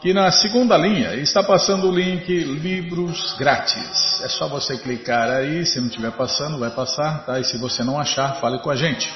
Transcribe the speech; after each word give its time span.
que 0.00 0.14
na 0.14 0.30
segunda 0.32 0.78
linha 0.78 1.14
está 1.16 1.42
passando 1.42 1.88
o 1.88 1.94
link 1.94 2.26
Livros 2.26 3.36
Grátis. 3.38 4.20
É 4.22 4.28
só 4.28 4.48
você 4.48 4.78
clicar 4.78 5.30
aí, 5.30 5.66
se 5.66 5.78
não 5.78 5.88
estiver 5.88 6.12
passando, 6.12 6.58
vai 6.58 6.70
passar, 6.70 7.24
tá? 7.26 7.38
E 7.38 7.44
se 7.44 7.58
você 7.58 7.84
não 7.84 7.98
achar, 7.98 8.36
fale 8.40 8.58
com 8.60 8.70
a 8.70 8.76
gente. 8.76 9.12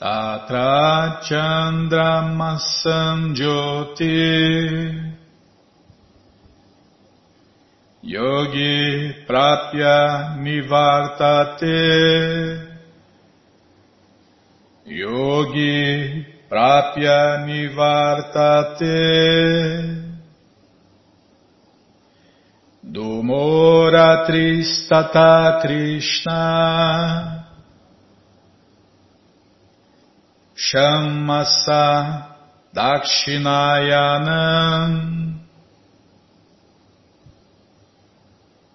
Tatra 0.00 1.20
Chandramasam 1.22 3.18
Jyoti 3.38 5.23
Yogi 8.04 9.24
Prapya 9.26 10.36
Nivartate. 10.36 11.80
Yogi 14.84 16.20
Prapya 16.46 17.46
Nivartate. 17.48 19.00
Dumora 22.84 24.28
Tristata 24.28 25.62
Krishna. 25.62 27.40
Shammasa 30.54 32.28
Dakshinayanam 32.76 35.43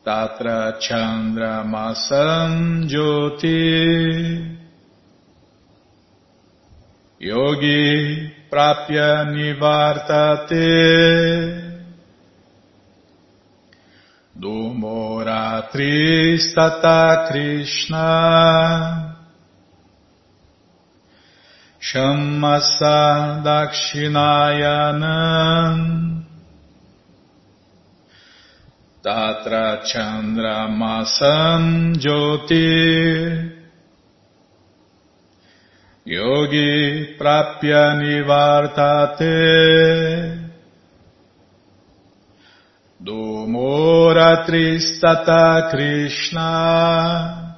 Tatra 0.10 0.82
Chandra 0.82 1.62
Masam 1.64 2.90
Jyoti. 2.90 4.58
Yogi 7.20 8.32
Prapya 8.52 9.26
Nivartate. 9.30 10.66
Dumora 14.36 15.70
Tristata 15.72 17.28
Krishna. 17.30 19.16
Shammasa 21.80 23.44
Dakshinayanam 23.46 26.29
Tatra 29.02 29.82
Chandra 29.86 30.68
Masam 30.68 31.96
Jyoti. 31.96 33.50
Yogi 36.04 37.16
Prapya 37.18 37.96
Nivartate. 37.96 39.30
Dumora 43.02 44.44
Tristata 44.46 45.70
Krishna. 45.72 47.56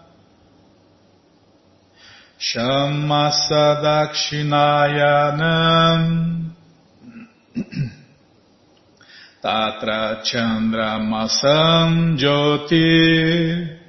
Shamasa 2.39 3.81
Dakshinayanam 3.81 6.53
Tatra 9.41 10.21
Chandra 10.23 10.99
Masam 10.99 12.15
Jyoti. 12.15 13.79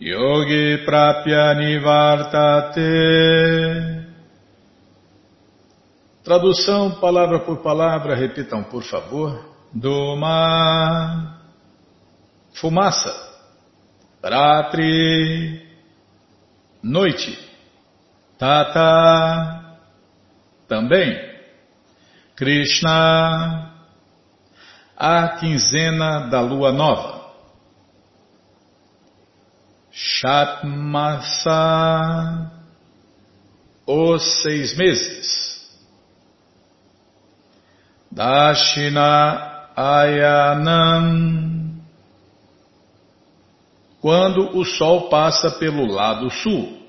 Yogi 0.00 0.84
Prapya 0.84 1.54
Nivartate. 1.54 2.82
Tradução 6.24 7.00
palavra 7.00 7.40
por 7.40 7.58
palavra, 7.62 8.14
repitam 8.14 8.62
por 8.62 8.84
favor. 8.84 9.50
Doma, 9.72 11.40
fumaça, 12.54 13.12
Ratri, 14.22 15.66
noite, 16.82 17.38
Tata, 18.38 19.78
também, 20.68 21.31
Krishna, 22.36 23.72
a 24.96 25.28
quinzena 25.38 26.30
da 26.30 26.40
lua 26.40 26.72
nova. 26.72 27.20
Shatmasa, 29.90 31.50
os 33.86 34.42
seis 34.42 34.76
meses. 34.76 35.52
Dashina 38.10 39.52
Ayanam, 39.74 41.80
quando 44.00 44.56
o 44.56 44.64
sol 44.64 45.08
passa 45.08 45.50
pelo 45.52 45.86
lado 45.86 46.30
sul. 46.30 46.80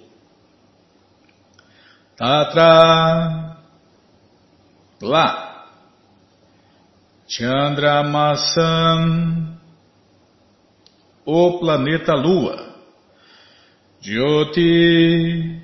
Tatra, 2.18 3.43
lá. 5.04 5.68
Chandramasam, 7.28 8.62
o 11.26 11.60
planeta 11.60 12.14
Lua. 12.14 12.74
Jyoti, 14.02 15.62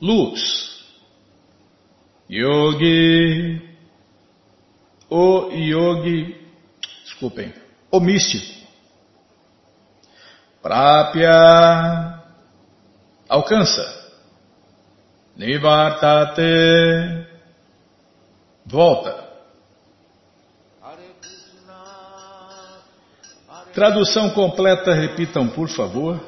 luz. 0.00 0.62
Yogi, 2.30 3.60
o 5.10 5.50
yogi, 5.50 6.34
desculpem, 7.04 7.52
o 7.90 8.00
místico. 8.00 8.66
Prapya, 10.62 12.22
alcança. 13.28 13.82
Nivartate, 15.36 17.21
volta. 18.64 19.32
Tradução 23.74 24.30
completa, 24.30 24.92
repitam 24.92 25.48
por 25.48 25.68
favor. 25.68 26.20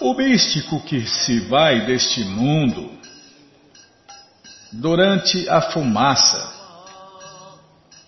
O 0.00 0.14
místico 0.14 0.80
que 0.84 1.06
se 1.06 1.40
vai 1.40 1.84
deste 1.84 2.24
mundo 2.24 2.90
durante 4.72 5.48
a 5.48 5.60
fumaça, 5.60 6.54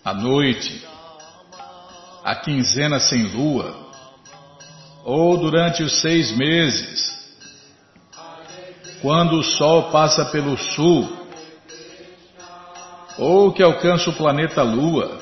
a 0.05 0.15
noite, 0.15 0.87
a 2.25 2.35
quinzena 2.37 3.01
sem 3.01 3.25
lua, 3.25 3.91
ou 5.05 5.37
durante 5.37 5.83
os 5.83 6.01
seis 6.01 6.31
meses, 6.37 7.19
quando 9.03 9.39
o 9.39 9.43
sol 9.43 9.91
passa 9.91 10.27
pelo 10.27 10.57
sul, 10.57 11.21
ou 13.19 13.53
que 13.53 13.63
alcança 13.63 14.11
o 14.11 14.15
planeta 14.15 14.63
Lua, 14.63 15.19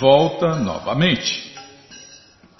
volta 0.00 0.56
novamente. 0.56 1.52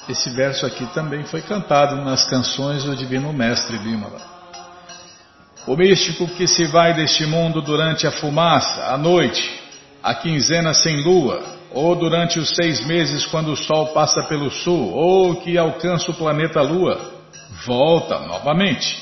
Esse 0.09 0.31
verso 0.31 0.67
aqui 0.67 0.87
também 0.87 1.25
foi 1.25 1.43
cantado 1.43 1.97
nas 1.97 2.25
canções 2.25 2.85
do 2.85 2.97
Divino 2.97 3.33
Mestre 3.33 3.79
Bimala. 3.79 4.21
O 5.67 5.77
místico 5.77 6.27
que 6.27 6.47
se 6.49 6.65
vai 6.67 6.93
deste 6.93 7.25
mundo 7.25 7.63
durante 7.63 8.07
a 8.07 8.11
fumaça, 8.11 8.93
a 8.93 8.99
noite, 8.99 9.63
a 10.03 10.13
quinzena 10.13 10.75
sem 10.75 11.05
lua, 11.05 11.41
ou 11.71 11.95
durante 11.95 12.39
os 12.39 12.51
seis 12.51 12.85
meses 12.85 13.25
quando 13.27 13.53
o 13.53 13.57
sol 13.57 13.89
passa 13.89 14.23
pelo 14.25 14.51
sul, 14.51 14.93
ou 14.93 15.37
que 15.37 15.57
alcança 15.57 16.11
o 16.11 16.15
planeta 16.15 16.61
Lua, 16.61 17.01
volta 17.65 18.19
novamente. 18.21 19.02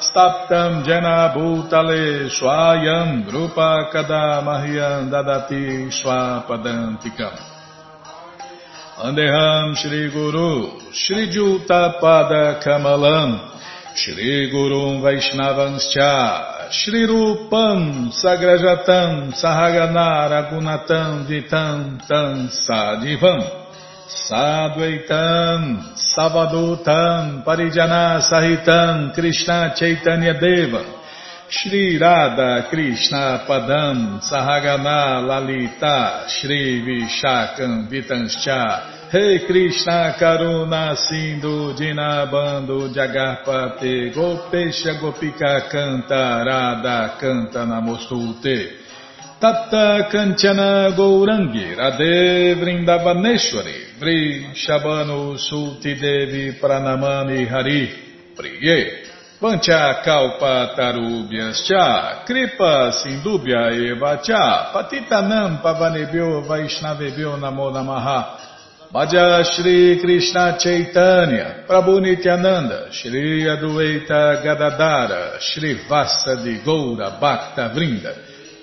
Staptam 0.00 0.84
Jana 0.86 1.34
Bhutale 1.34 2.30
Swayam 2.30 3.26
Rupa 3.32 3.90
Kadamahyam 3.92 5.10
Dadati 5.10 5.90
Swapadantikam 5.90 7.34
Andeham 8.98 9.74
Shri 9.74 10.10
Guru 10.10 10.92
Shri 10.92 11.28
Jutapada 11.34 12.62
Kamalam 12.62 13.50
Shri 13.96 14.50
Gurum 14.52 15.02
Vaishnavanscha 15.02 16.70
Shri 16.70 17.04
Rupam 17.04 18.12
Sagrajatam 18.14 19.34
Sahagana 19.34 20.30
Ragunatam 20.30 21.26
Vitam 21.26 21.98
Tam 22.06 22.48
Sadivam 22.48 23.67
Sadvaitam 24.08 25.92
Savadutam 25.92 27.44
Parijana 27.44 28.22
Sahitam 28.24 29.12
Krishna 29.14 29.74
Chaitanya 29.76 30.32
Deva 30.40 30.82
Shri 31.50 31.98
Radha 31.98 32.68
Krishna 32.70 33.44
Padam 33.46 34.18
Sahagana 34.24 35.20
Lalita 35.20 36.24
Shri 36.26 36.80
Vishakam 36.80 37.90
Vitanscha 37.90 39.12
Rei 39.12 39.46
Krishna 39.46 40.16
Karuna 40.18 40.96
Sindhu 40.96 41.74
Dinabando 41.74 42.88
Jagarpate 42.88 44.14
Gopesha 44.14 44.98
Gopika 44.98 45.68
Canta 45.70 46.46
Radha 46.46 47.18
Canta 47.20 47.66
Namostute 47.66 48.87
Tata 49.40 50.08
Kanchana 50.10 50.90
Gourangi 50.96 51.72
Radhe 51.76 52.54
Vrindavaneshwari 52.56 53.96
Vri 54.00 54.52
Shabano 54.52 55.38
Sulti 55.38 55.94
Devi 55.94 56.58
Pranamani 56.58 57.46
Hari 57.46 57.88
Priye 58.34 59.04
Vancha 59.40 60.02
Kalpa 60.02 60.74
Tarubhyas 60.76 61.64
Cha 61.64 62.24
Kripa 62.26 62.90
Sindubhya 62.90 63.70
Eva 63.70 64.20
Cha 64.24 64.72
Patitanam 64.74 65.62
Pavanebhyo 65.62 66.42
Vaishnavebhyo 66.42 67.38
Namo 67.38 67.70
Namaha 67.70 68.38
Madhya 68.92 69.44
Shri 69.44 70.00
Krishna 70.00 70.56
Chaitanya, 70.58 71.66
Prabhu 71.68 72.00
Nityananda, 72.00 72.90
Shri 72.90 73.44
Adueita 73.44 74.42
Gadadara, 74.42 75.38
Shri 75.38 75.86
Vasa 75.86 76.36
de 76.42 76.62
Goura 76.64 77.20
Bhakta 77.20 77.68
Vrinda, 77.74 78.16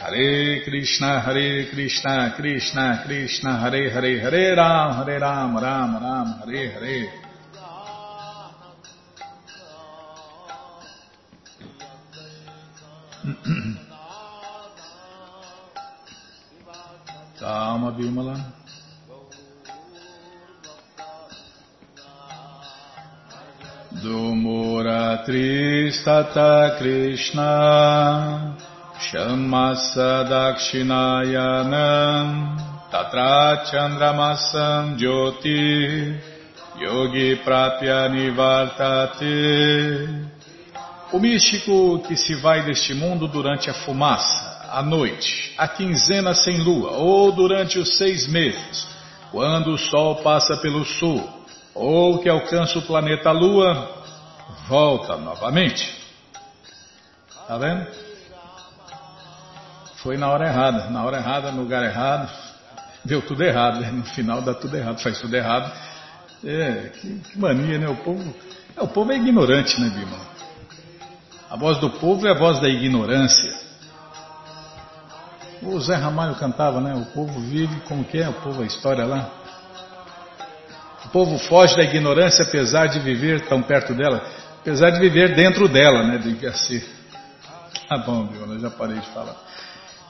Hare 0.00 0.64
Krishna, 0.64 1.20
Hare 1.20 1.68
Krishna, 1.68 2.32
Krishna 2.34 3.02
Krishna, 3.04 3.58
Hare 3.58 3.90
Hare, 3.90 4.18
Hare 4.18 4.56
Ram, 4.56 4.94
Hare 4.94 5.18
Ram, 5.18 5.58
Ram 5.58 6.02
Ram, 6.02 6.40
Hare 6.40 6.70
Hare. 6.70 7.12
Calma, 17.38 17.92
Bimala. 17.92 18.42
Do 24.02 24.32
Muratri 24.32 25.92
Krishna. 26.78 28.69
Shamasa 29.00 30.28
Dakshinayanam 30.28 32.28
Tatra 32.92 33.64
Chandramasam 33.64 34.98
Jyoti 34.98 36.20
Yogi 36.78 37.36
Prapya 37.42 38.10
Nivartate 38.10 39.26
O 41.12 41.18
místico 41.18 42.00
que 42.00 42.14
se 42.14 42.34
vai 42.42 42.62
deste 42.62 42.92
mundo 42.92 43.26
durante 43.26 43.70
a 43.70 43.74
fumaça, 43.74 44.68
a 44.70 44.82
noite, 44.82 45.54
a 45.56 45.66
quinzena 45.66 46.34
sem 46.34 46.58
lua, 46.58 46.98
ou 46.98 47.32
durante 47.32 47.78
os 47.78 47.96
seis 47.96 48.28
meses, 48.28 48.86
quando 49.32 49.72
o 49.72 49.78
sol 49.78 50.16
passa 50.16 50.58
pelo 50.58 50.84
sul, 50.84 51.26
ou 51.74 52.18
que 52.18 52.28
alcança 52.28 52.78
o 52.78 52.82
planeta 52.82 53.32
Lua, 53.32 54.04
volta 54.68 55.16
novamente. 55.16 55.90
Tá 57.48 57.58
vendo? 57.58 58.09
Foi 60.02 60.16
na 60.16 60.28
hora 60.28 60.46
errada, 60.46 60.88
na 60.88 61.04
hora 61.04 61.18
errada, 61.18 61.52
no 61.52 61.60
lugar 61.60 61.84
errado, 61.84 62.30
deu 63.04 63.20
tudo 63.20 63.44
errado, 63.44 63.80
né? 63.80 63.90
no 63.90 64.04
final 64.04 64.40
dá 64.40 64.54
tudo 64.54 64.74
errado, 64.74 64.98
faz 65.00 65.20
tudo 65.20 65.36
errado. 65.36 65.70
É, 66.42 66.90
que, 66.94 67.18
que 67.18 67.38
mania, 67.38 67.78
né? 67.78 67.86
O 67.86 67.96
povo, 67.96 68.34
é, 68.74 68.82
o 68.82 68.88
povo 68.88 69.12
é 69.12 69.16
ignorante, 69.16 69.78
né, 69.78 69.90
Bima? 69.90 70.16
A 71.50 71.56
voz 71.56 71.78
do 71.78 71.90
povo 71.90 72.26
é 72.26 72.30
a 72.30 72.34
voz 72.34 72.60
da 72.60 72.68
ignorância. 72.68 73.52
O 75.62 75.78
Zé 75.80 75.96
Ramalho 75.96 76.34
cantava, 76.36 76.80
né? 76.80 76.94
O 76.94 77.04
povo 77.12 77.38
vive 77.40 77.80
como 77.80 78.02
que 78.02 78.18
é? 78.18 78.28
O 78.28 78.32
povo, 78.34 78.62
a 78.62 78.66
história 78.66 79.04
lá. 79.04 79.28
O 81.04 81.08
povo 81.10 81.38
foge 81.40 81.76
da 81.76 81.82
ignorância 81.82 82.44
apesar 82.44 82.86
de 82.86 83.00
viver 83.00 83.46
tão 83.48 83.60
perto 83.60 83.92
dela, 83.92 84.24
apesar 84.60 84.90
de 84.90 85.00
viver 85.00 85.34
dentro 85.34 85.68
dela, 85.68 86.02
né? 86.04 86.16
Devia 86.16 86.54
ser. 86.54 86.88
Tá 87.86 87.98
bom, 87.98 88.28
viu? 88.28 88.58
já 88.58 88.70
parei 88.70 88.98
de 88.98 89.06
falar. 89.08 89.36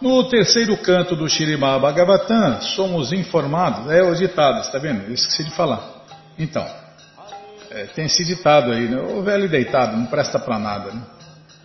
No 0.00 0.25
terceiro 0.25 0.78
canto 0.78 1.14
do 1.14 1.28
Shirimá 1.28 1.78
Bhagavatam, 1.78 2.62
somos 2.62 3.12
informados, 3.12 3.90
é 3.90 4.02
o 4.02 4.14
ditado, 4.14 4.61
está 4.61 4.78
vendo? 4.78 5.04
Eu 5.04 5.12
esqueci 5.12 5.45
de 5.45 5.50
falar. 5.50 5.80
Então, 6.38 6.66
é, 7.71 7.85
tem 7.85 8.07
esse 8.07 8.25
ditado 8.25 8.73
aí, 8.73 8.88
né? 8.88 8.99
O 8.99 9.23
velho 9.23 9.47
deitado 9.47 9.95
não 9.95 10.07
presta 10.07 10.38
para 10.38 10.59
nada, 10.59 10.90
né? 10.90 11.02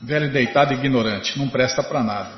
Velho 0.02 0.30
deitado 0.34 0.74
ignorante, 0.74 1.40
não 1.40 1.48
presta 1.48 1.82
para 1.82 2.04
nada. 2.04 2.30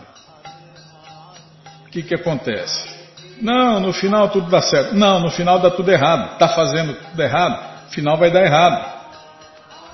O 1.88 1.90
que, 1.90 2.04
que 2.04 2.14
acontece? 2.14 2.96
Não, 3.42 3.80
no 3.80 3.92
final 3.92 4.30
tudo 4.30 4.52
dá 4.52 4.62
certo. 4.62 4.94
Não, 4.94 5.20
no 5.20 5.32
final 5.32 5.60
dá 5.60 5.72
tudo 5.72 5.92
errado. 5.92 6.34
Está 6.34 6.50
fazendo 6.50 6.94
tudo 6.94 7.24
errado, 7.24 7.86
no 7.86 7.90
final 7.90 8.18
vai 8.18 8.30
dar 8.30 8.44
errado. 8.44 8.98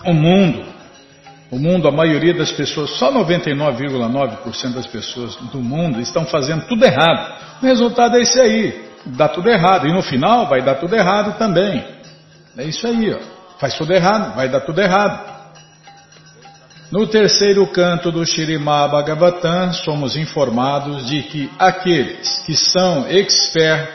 O 0.06 0.14
mundo, 0.14 0.66
o 1.54 1.60
mundo, 1.60 1.88
a 1.88 1.92
maioria 1.92 2.34
das 2.34 2.52
pessoas, 2.52 2.98
só 2.98 3.14
99,9% 3.14 4.74
das 4.74 4.88
pessoas 4.88 5.36
do 5.36 5.60
mundo 5.60 6.02
estão 6.02 6.26
fazendo 6.26 6.66
tudo 6.66 6.84
errado. 6.84 7.32
O 7.62 7.66
resultado 7.68 8.18
é 8.18 8.22
esse 8.22 8.42
aí, 8.42 8.90
dá 9.06 9.28
tudo 9.30 9.50
errado. 9.50 9.88
E 9.88 9.94
no 9.94 10.02
final 10.02 10.48
vai 10.50 10.64
dar 10.64 10.76
tudo 10.76 10.96
errado 10.96 11.38
também. 11.38 11.86
É 12.58 12.64
isso 12.64 12.88
aí, 12.88 13.14
ó. 13.14 13.20
Faz 13.60 13.76
tudo 13.78 13.94
errado, 13.94 14.36
vai 14.36 14.50
dar 14.50 14.62
tudo 14.62 14.82
errado. 14.82 15.32
No 16.92 17.06
terceiro 17.06 17.68
canto 17.68 18.12
do 18.12 18.26
Shirimá 18.26 18.88
Bhagavatam, 18.88 19.74
somos 19.74 20.16
informados 20.16 21.06
de 21.06 21.22
que 21.22 21.52
aqueles 21.60 22.40
que 22.48 22.56
são 22.56 23.08
expert 23.08 23.92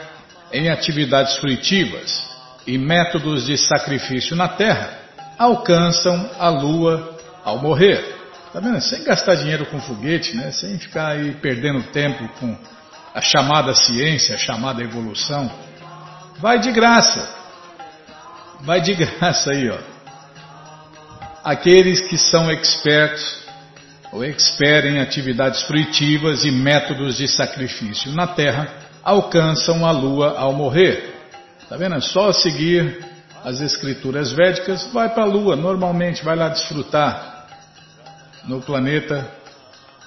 em 0.53 0.69
atividades 0.69 1.35
fruitivas 1.35 2.23
e 2.65 2.77
métodos 2.77 3.47
de 3.47 3.57
sacrifício 3.57 4.33
na 4.33 4.47
terra 4.47 4.97
alcançam 5.37 6.29
a 6.39 6.47
lua 6.47 7.18
ao 7.43 7.59
morrer. 7.59 8.17
Tá 8.51 8.59
vendo? 8.59 8.81
Sem 8.81 9.03
gastar 9.03 9.35
dinheiro 9.35 9.65
com 9.67 9.79
foguete, 9.79 10.35
né? 10.35 10.51
Sem 10.51 10.77
ficar 10.79 11.09
aí 11.09 11.31
perdendo 11.35 11.83
tempo 11.91 12.27
com 12.39 12.57
a 13.13 13.21
chamada 13.21 13.73
ciência, 13.73 14.35
a 14.35 14.39
chamada 14.39 14.83
evolução. 14.83 15.51
Vai 16.39 16.59
de 16.59 16.71
graça. 16.71 17.37
Vai 18.61 18.81
de 18.81 18.93
graça 18.95 19.51
aí, 19.51 19.69
ó 19.69 19.99
aqueles 21.43 22.01
que 22.01 22.17
são 22.17 22.51
expertos 22.51 23.39
ou 24.11 24.23
expert 24.23 24.85
em 24.85 24.99
atividades 24.99 25.63
fruitivas 25.63 26.43
e 26.45 26.51
métodos 26.51 27.17
de 27.17 27.27
sacrifício 27.27 28.11
na 28.11 28.27
terra 28.27 28.67
alcançam 29.03 29.85
a 29.85 29.91
lua 29.91 30.37
ao 30.37 30.53
morrer. 30.53 31.15
Tá 31.67 31.77
vendo? 31.77 31.95
É 31.95 32.01
só 32.01 32.31
seguir 32.31 33.05
as 33.43 33.61
escrituras 33.61 34.31
védicas, 34.31 34.91
vai 34.91 35.09
para 35.09 35.23
a 35.23 35.27
lua, 35.27 35.55
normalmente 35.55 36.23
vai 36.23 36.35
lá 36.35 36.49
desfrutar 36.49 37.47
no 38.45 38.61
planeta 38.61 39.29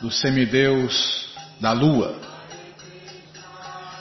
do 0.01 0.11
semideus 0.11 1.29
da 1.61 1.73
lua. 1.73 2.15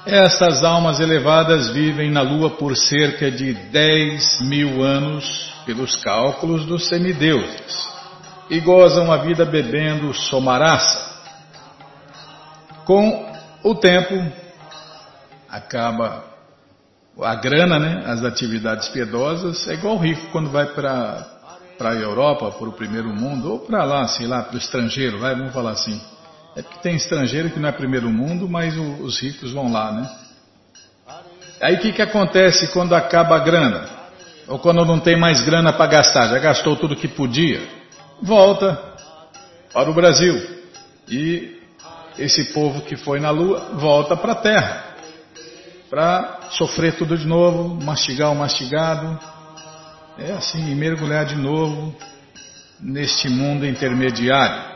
Estas 0.06 0.64
almas 0.64 1.00
elevadas 1.00 1.70
vivem 1.70 2.10
na 2.10 2.22
lua 2.22 2.50
por 2.50 2.76
cerca 2.76 3.30
de 3.30 3.54
10 3.54 4.42
mil 4.42 4.84
anos 4.84 5.54
pelos 5.66 5.96
cálculos 5.98 6.66
dos 6.66 6.88
semideuses, 6.88 7.88
e 8.50 8.60
gozam 8.60 9.12
a 9.12 9.18
vida 9.18 9.46
bebendo 9.46 10.14
somarasa. 10.14 11.12
Com 12.84 13.32
o 13.64 13.76
tempo, 13.76 14.16
acaba 15.48 16.31
a 17.20 17.36
grana, 17.36 17.80
né, 17.80 18.04
as 18.06 18.24
atividades 18.24 18.88
piedosas, 18.90 19.68
é 19.68 19.74
igual 19.74 19.96
o 19.96 20.00
rico 20.00 20.28
quando 20.32 20.50
vai 20.50 20.66
para 20.68 21.40
para 21.78 21.94
a 21.94 21.96
Europa, 21.96 22.52
para 22.52 22.70
o 22.70 22.74
primeiro 22.74 23.10
mundo, 23.10 23.54
ou 23.54 23.60
para 23.60 23.84
lá, 23.84 24.08
sei 24.08 24.28
lá, 24.28 24.44
para 24.44 24.54
o 24.54 24.58
estrangeiro, 24.60 25.18
vai, 25.18 25.34
vamos 25.34 25.52
falar 25.52 25.72
assim. 25.72 26.00
É 26.56 26.62
porque 26.62 26.78
tem 26.78 26.96
estrangeiro 26.96 27.50
que 27.50 27.60
não 27.60 27.70
é 27.70 27.72
primeiro 27.72 28.08
mundo, 28.08 28.48
mas 28.48 28.78
o, 28.78 29.02
os 29.02 29.20
ricos 29.20 29.52
vão 29.52 29.72
lá, 29.72 29.92
né? 29.92 30.10
Aí 31.60 31.76
o 31.76 31.80
que, 31.80 31.92
que 31.92 32.02
acontece 32.04 32.68
quando 32.68 32.94
acaba 32.94 33.36
a 33.36 33.40
grana? 33.40 34.02
ou 34.52 34.60
quando 34.60 34.84
não 34.84 35.00
tem 35.00 35.18
mais 35.18 35.42
grana 35.42 35.72
para 35.72 35.90
gastar, 35.90 36.28
já 36.28 36.38
gastou 36.38 36.76
tudo 36.76 36.96
que 36.96 37.08
podia, 37.08 37.62
volta 38.22 38.78
para 39.72 39.90
o 39.90 39.94
Brasil. 39.94 40.36
E 41.08 41.58
esse 42.20 42.52
povo 42.52 42.82
que 42.82 42.98
foi 42.98 43.22
na 43.22 43.30
Lua 43.30 43.72
volta 43.76 44.18
para 44.18 44.34
a 44.34 44.36
Terra, 44.36 44.86
para 45.90 46.41
sofrer 46.52 46.96
tudo 46.98 47.18
de 47.18 47.26
novo, 47.26 47.84
mastigar 47.84 48.32
o 48.32 48.36
mastigado, 48.36 49.20
é 50.18 50.32
assim, 50.34 50.76
mergulhar 50.76 51.26
de 51.26 51.36
novo 51.36 51.96
neste 52.80 53.30
mundo 53.30 53.66
intermediário. 53.66 54.72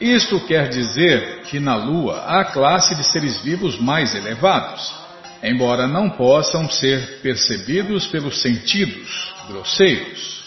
Isto 0.00 0.40
quer 0.46 0.68
dizer 0.68 1.42
que 1.42 1.60
na 1.60 1.76
Lua 1.76 2.24
há 2.26 2.44
classe 2.44 2.94
de 2.94 3.04
seres 3.04 3.40
vivos 3.42 3.78
mais 3.78 4.14
elevados 4.14 5.02
embora 5.42 5.88
não 5.88 6.08
possam 6.08 6.70
ser 6.70 7.20
percebidos 7.20 8.06
pelos 8.06 8.40
sentidos 8.40 9.34
grosseiros. 9.48 10.42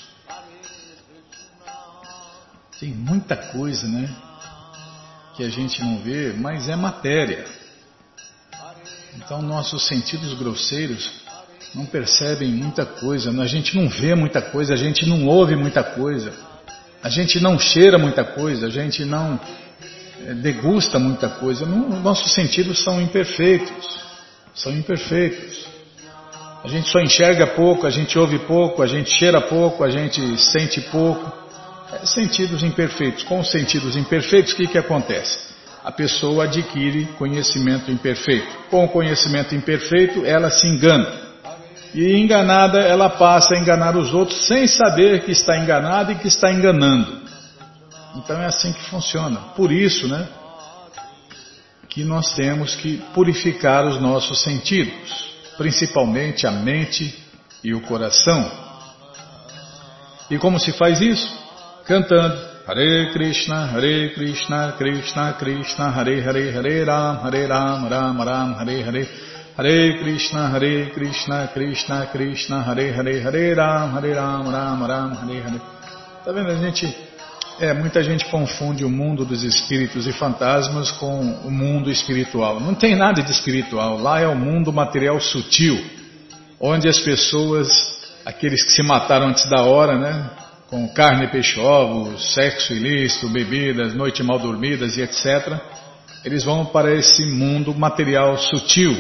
Tem 2.80 2.90
muita 2.90 3.36
coisa, 3.36 3.88
né? 3.88 4.10
Que 5.36 5.44
a 5.44 5.50
gente 5.50 5.82
não 5.82 6.00
vê, 6.00 6.34
mas 6.34 6.70
é 6.70 6.76
matéria. 6.76 7.46
Então, 9.17 9.41
nossos 9.41 9.88
sentidos 9.88 10.34
grosseiros 10.34 11.10
não 11.74 11.86
percebem 11.86 12.50
muita 12.50 12.86
coisa, 12.86 13.29
a 13.29 13.48
gente 13.48 13.75
não 13.75 13.89
vê 13.89 14.15
muita 14.15 14.41
coisa, 14.41 14.74
a 14.74 14.77
gente 14.77 15.05
não 15.05 15.25
ouve 15.25 15.55
muita 15.55 15.84
coisa, 15.84 16.34
a 17.03 17.10
gente 17.10 17.39
não 17.39 17.60
cheira 17.60 17.98
muita 17.98 18.24
coisa, 18.24 18.67
a 18.67 18.69
gente 18.69 19.03
não 19.03 19.39
eh, 20.25 20.34
degusta 20.36 20.98
muita 21.00 21.29
coisa. 21.29 21.65
Nossos 21.65 22.34
sentidos 22.34 22.84
são 22.84 23.01
imperfeitos 23.01 24.05
são 24.55 24.72
imperfeitos. 24.72 25.67
A 26.63 26.67
gente 26.67 26.89
só 26.89 27.00
enxerga 27.00 27.45
pouco, 27.45 27.86
a 27.86 27.89
gente 27.89 28.17
ouve 28.17 28.39
pouco, 28.39 28.81
a 28.81 28.88
gente 28.88 29.12
cheira 29.12 29.41
pouco, 29.41 29.84
a 29.84 29.89
gente 29.89 30.19
sente 30.41 30.81
pouco. 30.81 31.31
É, 31.91 32.05
sentidos 32.05 32.63
imperfeitos. 32.63 33.24
Com 33.24 33.39
os 33.39 33.51
sentidos 33.51 33.95
imperfeitos, 33.95 34.53
o 34.53 34.55
que, 34.55 34.67
que 34.67 34.77
acontece? 34.77 35.53
A 35.86 35.92
pessoa 35.92 36.46
adquire 36.46 37.06
conhecimento 37.18 37.92
imperfeito. 37.92 38.48
Com 38.70 38.86
o 38.86 38.89
conhecimento 38.89 39.54
imperfeito, 39.54 40.25
ela 40.25 40.50
se 40.50 40.68
engana. 40.68 41.08
E 41.94 42.18
enganada, 42.18 42.80
ela 42.80 43.10
passa 43.10 43.56
a 43.56 43.60
enganar 43.60 43.96
os 43.96 44.13
outros 44.13 44.48
sem 44.48 44.68
saber 44.68 45.24
que 45.24 45.32
está 45.32 45.58
enganada 45.58 46.12
e 46.12 46.15
que 46.15 46.27
está 46.27 46.51
enganando. 46.51 47.22
Então 48.18 48.42
é 48.42 48.48
assim 48.48 48.74
que 48.74 48.89
funciona. 48.89 49.38
Por 49.56 49.72
isso, 49.72 50.08
né? 50.08 50.27
que 51.96 52.04
nós 52.04 52.36
temos 52.36 52.75
que 52.75 52.98
purificar 53.13 53.88
os 53.88 54.01
nossos 54.01 54.44
sentidos, 54.44 55.34
principalmente 55.58 56.46
a 56.46 56.51
mente 56.51 57.18
e 57.63 57.74
o 57.74 57.80
coração. 57.80 58.51
E 60.30 60.38
como 60.38 60.60
se 60.60 60.74
faz 60.74 61.00
isso? 61.00 61.34
Cantando, 61.86 62.38
Hare 62.67 63.12
Krishna, 63.12 63.67
Hare 63.67 64.12
Krishna, 64.12 64.74
Krishna 64.75 65.36
Krishna, 65.38 65.91
Hare 65.91 66.19
Hare, 66.24 66.51
Hare 66.51 66.84
Ram, 66.84 67.17
Hare 67.17 67.45
Ram, 67.45 67.88
Ram 67.88 68.19
Ram, 68.19 68.53
Hare 68.55 68.84
Hare, 68.84 69.07
Hare 69.55 70.00
Krishna, 70.00 70.50
Hare 70.50 70.89
Krishna, 70.89 71.51
Krishna 71.53 72.10
Krishna, 72.12 72.63
Hare 72.63 72.91
Hare, 72.91 73.22
Hare 73.22 73.53
Ram, 73.53 73.91
Hare 73.91 74.15
Ram, 74.15 74.50
Ram 74.50 74.84
Ram, 74.84 75.13
Hare 75.13 75.41
Hare. 75.43 75.62
Tá 76.25 76.31
vendo? 76.31 76.50
A 76.50 76.55
gente, 76.55 76.98
é, 77.60 77.72
muita 77.72 78.01
gente 78.01 78.25
confunde 78.31 78.84
o 78.84 78.89
mundo 78.89 79.24
dos 79.24 79.43
espíritos 79.43 80.07
e 80.07 80.12
fantasmas 80.12 80.89
com 80.89 81.19
o 81.45 81.51
mundo 81.51 81.91
espiritual. 81.91 82.60
Não 82.60 82.74
tem 82.74 82.95
nada 82.95 83.22
de 83.22 83.31
espiritual. 83.31 84.00
Lá 84.00 84.19
é 84.19 84.27
o 84.27 84.36
mundo 84.36 84.74
material 84.74 85.22
sutil, 85.22 85.86
onde 86.60 86.88
as 86.88 86.98
pessoas, 86.98 87.69
aqueles 88.25 88.63
que 88.63 88.72
se 88.72 88.81
mataram 88.81 89.27
antes 89.27 89.48
da 89.48 89.62
hora, 89.62 90.00
né? 90.00 90.45
Com 90.75 90.89
carne, 90.89 91.29
peixe, 91.29 91.58
ovos, 91.58 92.34
sexo 92.34 92.74
ilícito, 92.74 93.29
bebidas, 93.29 93.96
noite 93.96 94.22
mal 94.22 94.38
dormidas 94.38 94.98
e 94.98 95.01
etc., 95.01 95.58
eles 96.25 96.44
vão 96.44 96.65
para 96.65 96.94
esse 96.94 97.25
mundo 97.25 97.74
material 97.74 98.38
sutil, 98.38 98.94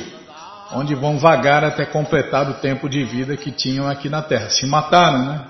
onde 0.71 0.95
vão 0.95 1.17
vagar 1.17 1.65
até 1.65 1.85
completar 1.85 2.49
o 2.49 2.53
tempo 2.53 2.87
de 2.87 3.03
vida 3.03 3.35
que 3.35 3.51
tinham 3.51 3.89
aqui 3.89 4.07
na 4.07 4.21
Terra. 4.21 4.49
Se 4.49 4.65
mataram, 4.65 5.25
né? 5.25 5.45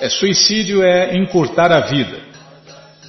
É, 0.00 0.08
suicídio 0.08 0.82
é 0.82 1.16
encurtar 1.16 1.70
a 1.70 1.80
vida. 1.86 2.18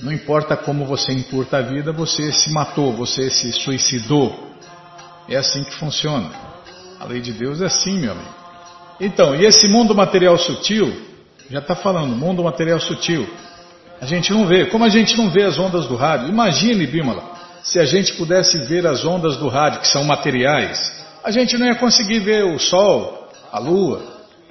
Não 0.03 0.11
importa 0.11 0.55
como 0.55 0.85
você 0.85 1.13
encurta 1.13 1.57
a 1.57 1.61
vida, 1.63 1.91
você 1.91 2.31
se 2.31 2.51
matou, 2.51 2.93
você 2.93 3.31
se 3.31 3.51
suicidou. 3.53 4.51
É 5.27 5.35
assim 5.35 5.63
que 5.63 5.73
funciona. 5.75 6.29
A 6.99 7.05
lei 7.05 7.21
de 7.21 7.33
Deus 7.33 7.59
é 7.59 7.65
assim, 7.65 8.01
meu 8.01 8.11
amigo. 8.11 8.35
Então, 8.99 9.33
e 9.35 9.45
esse 9.45 9.67
mundo 9.67 9.95
material 9.95 10.37
sutil, 10.37 11.10
já 11.49 11.59
está 11.59 11.75
falando, 11.75 12.15
mundo 12.15 12.43
material 12.43 12.79
sutil. 12.79 13.27
A 13.99 14.05
gente 14.05 14.31
não 14.31 14.47
vê. 14.47 14.65
Como 14.65 14.83
a 14.83 14.89
gente 14.89 15.15
não 15.17 15.29
vê 15.29 15.43
as 15.43 15.59
ondas 15.59 15.85
do 15.87 15.95
rádio, 15.95 16.29
imagine, 16.29 16.87
Bímola, 16.87 17.23
se 17.61 17.79
a 17.79 17.85
gente 17.85 18.13
pudesse 18.13 18.57
ver 18.65 18.87
as 18.87 19.05
ondas 19.05 19.37
do 19.37 19.47
rádio, 19.47 19.81
que 19.81 19.87
são 19.87 20.03
materiais, 20.03 20.91
a 21.23 21.29
gente 21.29 21.57
não 21.57 21.67
ia 21.67 21.75
conseguir 21.75 22.19
ver 22.19 22.43
o 22.45 22.57
Sol, 22.57 23.29
a 23.51 23.59
Lua, 23.59 24.01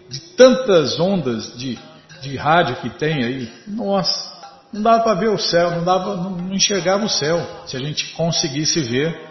de 0.08 0.20
tantas 0.20 1.00
ondas 1.00 1.56
de, 1.56 1.78
de 2.20 2.36
rádio 2.36 2.76
que 2.76 2.90
tem 2.90 3.24
aí. 3.24 3.52
Nossa, 3.66 4.32
não 4.72 4.82
dava 4.82 5.02
para 5.02 5.14
ver 5.14 5.30
o 5.30 5.38
céu, 5.38 5.72
não, 5.72 5.84
dava, 5.84 6.16
não, 6.16 6.30
não 6.30 6.54
enxergava 6.54 7.04
o 7.04 7.08
céu 7.08 7.44
se 7.66 7.76
a 7.76 7.80
gente 7.80 8.12
conseguisse 8.14 8.80
ver 8.80 9.28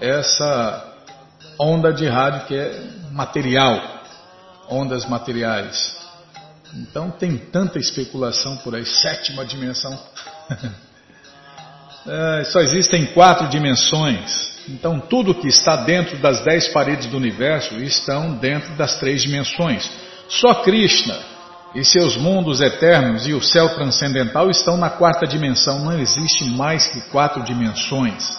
essa 0.00 0.92
onda 1.58 1.92
de 1.92 2.08
rádio 2.08 2.46
que 2.46 2.56
é 2.56 2.82
material, 3.12 3.80
ondas 4.68 5.06
materiais. 5.06 6.01
Então 6.74 7.10
tem 7.10 7.36
tanta 7.36 7.78
especulação 7.78 8.56
por 8.58 8.74
aí, 8.74 8.84
sétima 8.84 9.44
dimensão. 9.44 9.98
é, 12.06 12.44
só 12.44 12.60
existem 12.60 13.06
quatro 13.06 13.48
dimensões. 13.48 14.52
Então 14.68 14.98
tudo 14.98 15.34
que 15.34 15.48
está 15.48 15.76
dentro 15.76 16.16
das 16.18 16.42
dez 16.44 16.68
paredes 16.68 17.06
do 17.06 17.16
universo 17.16 17.74
estão 17.76 18.36
dentro 18.36 18.74
das 18.74 18.98
três 18.98 19.22
dimensões. 19.22 19.90
Só 20.28 20.54
Krishna 20.54 21.18
e 21.74 21.84
seus 21.84 22.16
mundos 22.16 22.60
eternos 22.60 23.26
e 23.26 23.34
o 23.34 23.42
céu 23.42 23.74
transcendental 23.74 24.50
estão 24.50 24.76
na 24.76 24.88
quarta 24.88 25.26
dimensão. 25.26 25.80
Não 25.80 25.98
existe 25.98 26.44
mais 26.44 26.86
que 26.86 27.00
quatro 27.10 27.42
dimensões. 27.42 28.38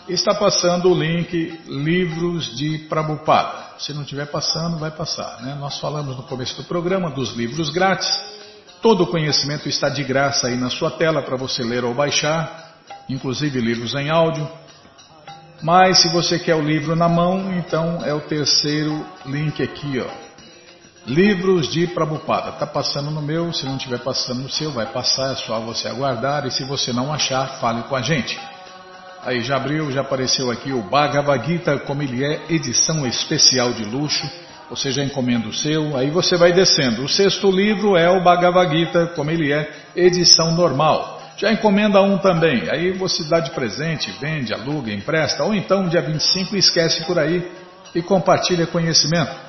está 0.08 0.34
passando 0.34 0.90
o 0.90 0.94
link 0.94 1.60
Livros 1.66 2.56
de 2.56 2.78
Prabhupada. 2.88 3.78
Se 3.78 3.94
não 3.94 4.02
estiver 4.02 4.26
passando, 4.26 4.78
vai 4.78 4.90
passar. 4.90 5.40
Né? 5.42 5.54
Nós 5.54 5.78
falamos 5.78 6.16
no 6.16 6.24
começo 6.24 6.56
do 6.56 6.64
programa 6.64 7.10
dos 7.10 7.34
livros 7.34 7.70
grátis. 7.70 8.08
Todo 8.84 9.04
o 9.04 9.06
conhecimento 9.06 9.66
está 9.66 9.88
de 9.88 10.04
graça 10.04 10.46
aí 10.46 10.56
na 10.56 10.68
sua 10.68 10.90
tela 10.90 11.22
para 11.22 11.38
você 11.38 11.62
ler 11.62 11.86
ou 11.86 11.94
baixar, 11.94 12.74
inclusive 13.08 13.58
livros 13.58 13.94
em 13.94 14.10
áudio. 14.10 14.46
Mas 15.62 16.02
se 16.02 16.08
você 16.10 16.38
quer 16.38 16.54
o 16.54 16.60
livro 16.60 16.94
na 16.94 17.08
mão, 17.08 17.50
então 17.54 18.04
é 18.04 18.12
o 18.12 18.20
terceiro 18.20 19.02
link 19.24 19.62
aqui, 19.62 19.98
ó. 20.00 20.10
Livros 21.06 21.72
de 21.72 21.86
Prabhupada. 21.86 22.50
Está 22.50 22.66
passando 22.66 23.10
no 23.10 23.22
meu, 23.22 23.54
se 23.54 23.64
não 23.64 23.78
estiver 23.78 24.00
passando 24.00 24.42
no 24.42 24.50
seu, 24.50 24.70
vai 24.70 24.84
passar, 24.84 25.32
é 25.32 25.36
só 25.36 25.58
você 25.60 25.88
aguardar. 25.88 26.44
E 26.44 26.50
se 26.50 26.62
você 26.64 26.92
não 26.92 27.10
achar, 27.10 27.58
fale 27.58 27.84
com 27.84 27.96
a 27.96 28.02
gente. 28.02 28.38
Aí 29.22 29.40
já 29.40 29.56
abriu, 29.56 29.90
já 29.90 30.02
apareceu 30.02 30.50
aqui 30.50 30.74
o 30.74 30.82
Bhagavad 30.82 31.46
Gita, 31.46 31.78
como 31.78 32.02
ele 32.02 32.22
é, 32.22 32.42
edição 32.50 33.06
especial 33.06 33.72
de 33.72 33.82
luxo 33.82 34.43
você 34.68 34.90
já 34.90 35.04
encomenda 35.04 35.48
o 35.48 35.52
seu, 35.52 35.96
aí 35.96 36.10
você 36.10 36.36
vai 36.36 36.52
descendo. 36.52 37.04
O 37.04 37.08
sexto 37.08 37.50
livro 37.50 37.96
é 37.96 38.10
o 38.10 38.22
Bhagavad 38.22 38.76
Gita, 38.76 39.06
como 39.14 39.30
ele 39.30 39.52
é, 39.52 39.70
edição 39.94 40.52
normal. 40.52 41.22
Já 41.36 41.52
encomenda 41.52 42.00
um 42.00 42.16
também, 42.18 42.70
aí 42.70 42.92
você 42.92 43.24
dá 43.24 43.40
de 43.40 43.50
presente, 43.50 44.10
vende, 44.20 44.54
aluga, 44.54 44.92
empresta, 44.92 45.42
ou 45.42 45.54
então 45.54 45.88
dia 45.88 46.00
25 46.00 46.56
esquece 46.56 47.04
por 47.04 47.18
aí 47.18 47.50
e 47.94 48.02
compartilha 48.02 48.66
conhecimento. 48.66 49.44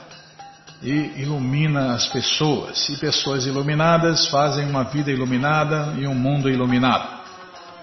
E 0.82 1.22
ilumina 1.22 1.94
as 1.94 2.08
pessoas. 2.08 2.90
E 2.90 2.98
pessoas 2.98 3.46
iluminadas 3.46 4.28
fazem 4.28 4.68
uma 4.68 4.84
vida 4.84 5.10
iluminada 5.10 5.94
e 5.98 6.06
um 6.06 6.14
mundo 6.14 6.50
iluminado. 6.50 7.24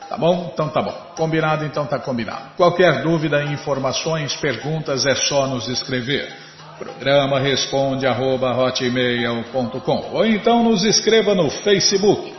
Tá 0.09 0.19
bom? 0.19 0.51
Então 0.53 0.69
tá 0.69 0.83
bom. 0.83 0.93
Combinado, 1.17 1.65
então 1.65 1.87
tá 1.87 1.99
combinado. 1.99 2.55
Qualquer 2.57 3.03
dúvida, 3.03 3.43
informações, 3.45 4.37
perguntas, 4.37 5.07
é 5.07 5.15
só 5.15 5.47
nos 5.47 5.69
escrever. 5.69 6.31
Programa 6.79 7.39
responde 7.39 8.07
arroba 8.07 8.57
hotmail.com 8.57 10.11
ou 10.13 10.25
então 10.25 10.65
nos 10.65 10.85
escreva 10.85 11.35
no 11.35 11.51
Facebook, 11.51 12.33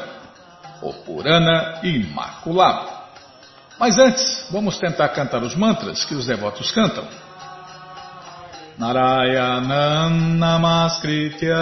o 0.82 0.94
Purana 0.94 1.82
Imaculado. 1.84 2.90
Mas 3.78 3.98
antes, 3.98 4.46
vamos 4.50 4.78
tentar 4.78 5.10
cantar 5.10 5.44
os 5.44 5.56
mantras 5.56 6.06
que 6.06 6.16
os 6.16 6.28
devotos 6.28 6.72
cantam. 6.72 7.06
Narayanam 8.80 10.42
Namaskritya 10.42 11.62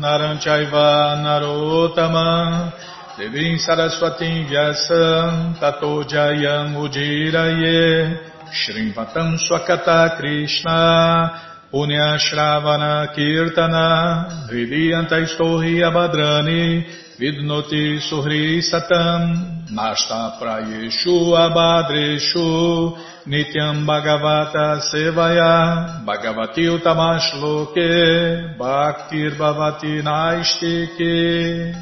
Naranchaiva 0.00 1.20
Narotama 1.20 2.72
Devim 3.18 3.58
Saraswati 3.58 4.46
Vyasam 4.48 5.60
Tato 5.60 6.04
Jayam 6.04 6.72
Ujiraye 6.80 8.16
Shrivatam 8.48 9.36
Swakata 9.36 10.16
Krishna 10.16 11.68
Punya 11.70 12.16
Shravana 12.16 13.12
Kirtana 13.14 14.48
Hridiyanta 14.48 15.20
Istohi 15.20 15.84
Abhadrani 15.84 16.86
Vidnoti 17.18 17.98
Suhri 17.98 18.62
Satam 18.62 19.66
Nasta 19.72 20.38
Prayeshu 20.38 21.34
Abhadreshu 21.34 22.96
Nityam 23.26 23.84
Bhagavata 23.84 24.80
Sevaya 24.86 26.04
Bhagavati 26.06 26.68
Utamashloke 26.70 28.56
Bhaktir 28.56 29.36
Bhavati 29.36 30.00
Naistike 30.00 31.74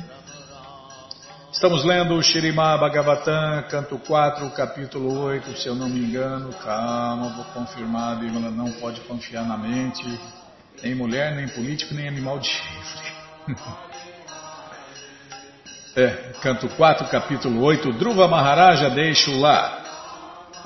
Estamos 1.53 1.85
lendo 1.85 2.15
o 2.15 2.23
Shirimá 2.23 2.79
Bhagavatam, 2.79 3.63
canto 3.71 3.99
4, 3.99 4.51
capítulo 4.51 5.21
8, 5.21 5.57
se 5.57 5.69
eu 5.69 5.75
não 5.75 5.89
me 5.89 6.01
engano. 6.01 6.51
Calma, 6.63 7.31
vou 7.31 7.45
confirmar, 7.47 8.19
Bíblia 8.19 8.51
não 8.51 8.71
pode 8.73 9.01
confiar 9.03 9.47
na 9.47 9.57
mente. 9.57 10.05
nem 10.83 10.95
mulher, 10.95 11.35
nem 11.35 11.49
político, 11.49 11.95
nem 11.95 12.09
animal 12.09 12.39
de 12.39 12.49
chifre. 12.49 13.13
é, 15.97 16.35
canto 16.43 16.69
4, 16.69 17.09
capítulo 17.09 17.63
8, 17.63 17.95
Dhruva 17.95 18.29
Maharaja, 18.29 18.91
deixo 18.91 19.35
lá. 19.41 19.83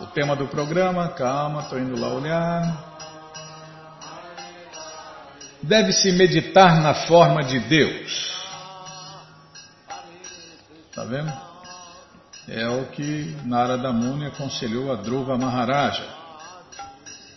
O 0.00 0.06
tema 0.06 0.34
do 0.34 0.48
programa, 0.48 1.08
calma, 1.10 1.60
estou 1.60 1.78
indo 1.78 1.98
lá 1.98 2.08
olhar. 2.08 2.90
Deve-se 5.62 6.10
meditar 6.12 6.80
na 6.82 6.94
forma 7.06 7.44
de 7.44 7.60
Deus. 7.60 8.30
Está 10.88 11.04
vendo? 11.04 11.32
É 12.48 12.66
o 12.68 12.86
que 12.86 13.36
Narada 13.44 13.92
Muni 13.92 14.26
aconselhou 14.26 14.90
a 14.90 14.96
Dhruva 14.96 15.38
Maharaja. 15.38 16.04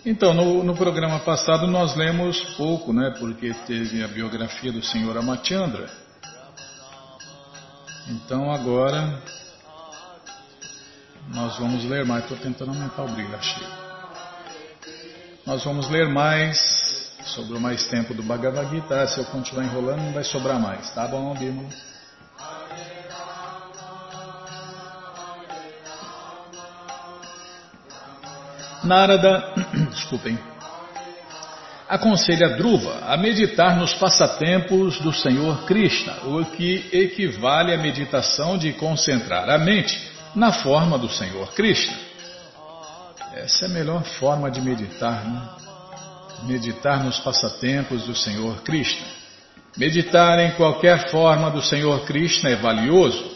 Então, 0.03 0.34
no, 0.34 0.63
no, 0.63 0.75
programa 0.75 1.19
passado 1.19 1.67
nós 1.67 1.95
lemos 1.95 2.39
pouco, 2.56 2.91
né? 2.91 3.13
Porque 3.19 3.53
teve 3.67 4.03
a 4.03 4.08
biografia 4.08 4.71
do 4.71 4.82
Senhor 4.82 5.15
Amachandra. 5.15 6.02
Então 8.07 8.51
agora 8.51 9.21
nós 11.29 11.57
vamos 11.57 11.85
ler 11.85 12.05
mais. 12.05 12.23
Estou 12.23 12.37
tentando 12.37 12.71
aumentar 12.71 13.03
o 13.03 13.07
brilho, 13.09 13.35
achei. 13.35 13.67
Nós 15.45 15.63
vamos 15.63 15.89
ler 15.89 16.07
mais. 16.09 17.11
Sobrou 17.25 17.59
mais 17.59 17.85
tempo 17.85 18.13
do 18.13 18.21
Bhagavad 18.21 18.69
Gita. 18.69 19.07
Se 19.07 19.19
eu 19.19 19.25
continuar 19.25 19.65
enrolando, 19.65 20.01
não 20.01 20.11
vai 20.11 20.23
sobrar 20.23 20.59
mais. 20.59 20.89
Tá 20.91 21.07
bom, 21.07 21.33
Bímola? 21.33 21.69
Narada, 28.83 29.53
desculpem, 29.91 30.37
aconselha 31.87 32.55
Dhruva 32.55 33.05
a 33.07 33.17
meditar 33.17 33.75
nos 33.77 33.93
passatempos 33.93 34.99
do 34.99 35.13
Senhor 35.13 35.63
Krishna, 35.65 36.13
o 36.25 36.45
que 36.45 36.89
equivale 36.91 37.73
à 37.73 37.77
meditação 37.77 38.57
de 38.57 38.73
concentrar 38.73 39.49
a 39.49 39.57
mente 39.57 40.11
na 40.35 40.51
forma 40.51 40.97
do 40.97 41.09
Senhor 41.09 41.53
Krishna. 41.53 41.95
Essa 43.35 43.65
é 43.65 43.67
a 43.67 43.71
melhor 43.71 44.03
forma 44.03 44.49
de 44.49 44.61
meditar, 44.61 45.25
né? 45.25 45.41
Meditar 46.43 47.03
nos 47.03 47.19
passatempos 47.19 48.03
do 48.03 48.15
Senhor 48.15 48.61
Krishna. 48.63 49.07
Meditar 49.77 50.39
em 50.39 50.51
qualquer 50.51 51.09
forma 51.09 51.49
do 51.49 51.61
Senhor 51.61 52.05
Krishna 52.05 52.49
é 52.49 52.55
valioso, 52.55 53.31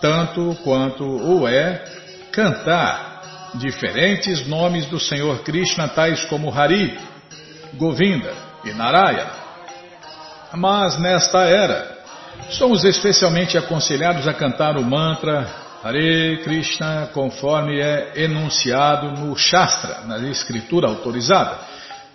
tanto 0.00 0.56
quanto 0.64 1.04
o 1.04 1.46
é 1.46 1.84
cantar 2.32 3.52
diferentes 3.54 4.46
nomes 4.46 4.86
do 4.86 4.98
Senhor 4.98 5.40
Krishna, 5.42 5.88
tais 5.88 6.24
como 6.24 6.52
Hari, 6.52 6.98
Govinda 7.74 8.32
e 8.64 8.72
Narayana. 8.72 9.32
Mas 10.54 10.98
nesta 10.98 11.40
era, 11.40 11.98
somos 12.50 12.84
especialmente 12.84 13.58
aconselhados 13.58 14.26
a 14.26 14.34
cantar 14.34 14.76
o 14.76 14.82
mantra 14.82 15.46
Hare 15.82 16.42
Krishna 16.42 17.10
conforme 17.14 17.80
é 17.80 18.24
enunciado 18.24 19.12
no 19.12 19.36
Shastra, 19.36 20.00
na 20.06 20.18
escritura 20.28 20.88
autorizada. 20.88 21.56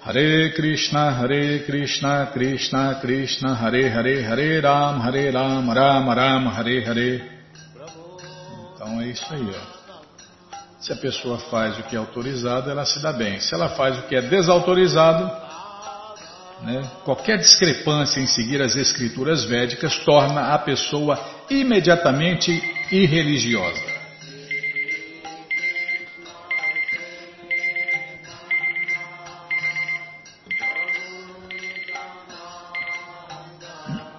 Hare 0.06 0.52
Krishna, 0.52 1.12
Hare 1.12 1.60
Krishna, 1.60 2.28
Krishna 2.34 2.96
Krishna, 2.96 3.54
Hare 3.54 3.88
Hare, 3.88 4.22
Hare 4.26 4.60
Ram, 4.60 5.02
Hare 5.02 5.32
Ram, 5.32 5.74
Ram 5.74 6.10
Ram, 6.10 6.50
Hare 6.50 6.84
Hare. 6.86 7.24
Então 8.76 9.02
é 9.02 9.06
isso 9.08 9.34
aí, 9.34 9.50
ó. 9.50 9.84
Se 10.82 10.92
a 10.92 10.98
pessoa 10.98 11.38
faz 11.50 11.80
o 11.80 11.84
que 11.84 11.96
é 11.96 12.00
autorizado, 12.00 12.70
ela 12.70 12.84
se 12.84 13.02
dá 13.02 13.14
bem. 13.14 13.40
Se 13.40 13.56
ela 13.56 13.70
faz 13.70 13.98
o 13.98 14.02
que 14.04 14.16
é 14.18 14.22
desautorizado, 14.22 15.32
né, 16.64 16.90
qualquer 17.04 17.38
discrepância 17.38 18.22
em 18.22 18.26
seguir 18.26 18.62
as 18.62 18.76
escrituras 18.76 19.44
védicas 19.44 19.98
torna 20.00 20.54
a 20.54 20.58
pessoa 20.58 21.20
imediatamente 21.50 22.52
irreligiosa. 22.92 23.94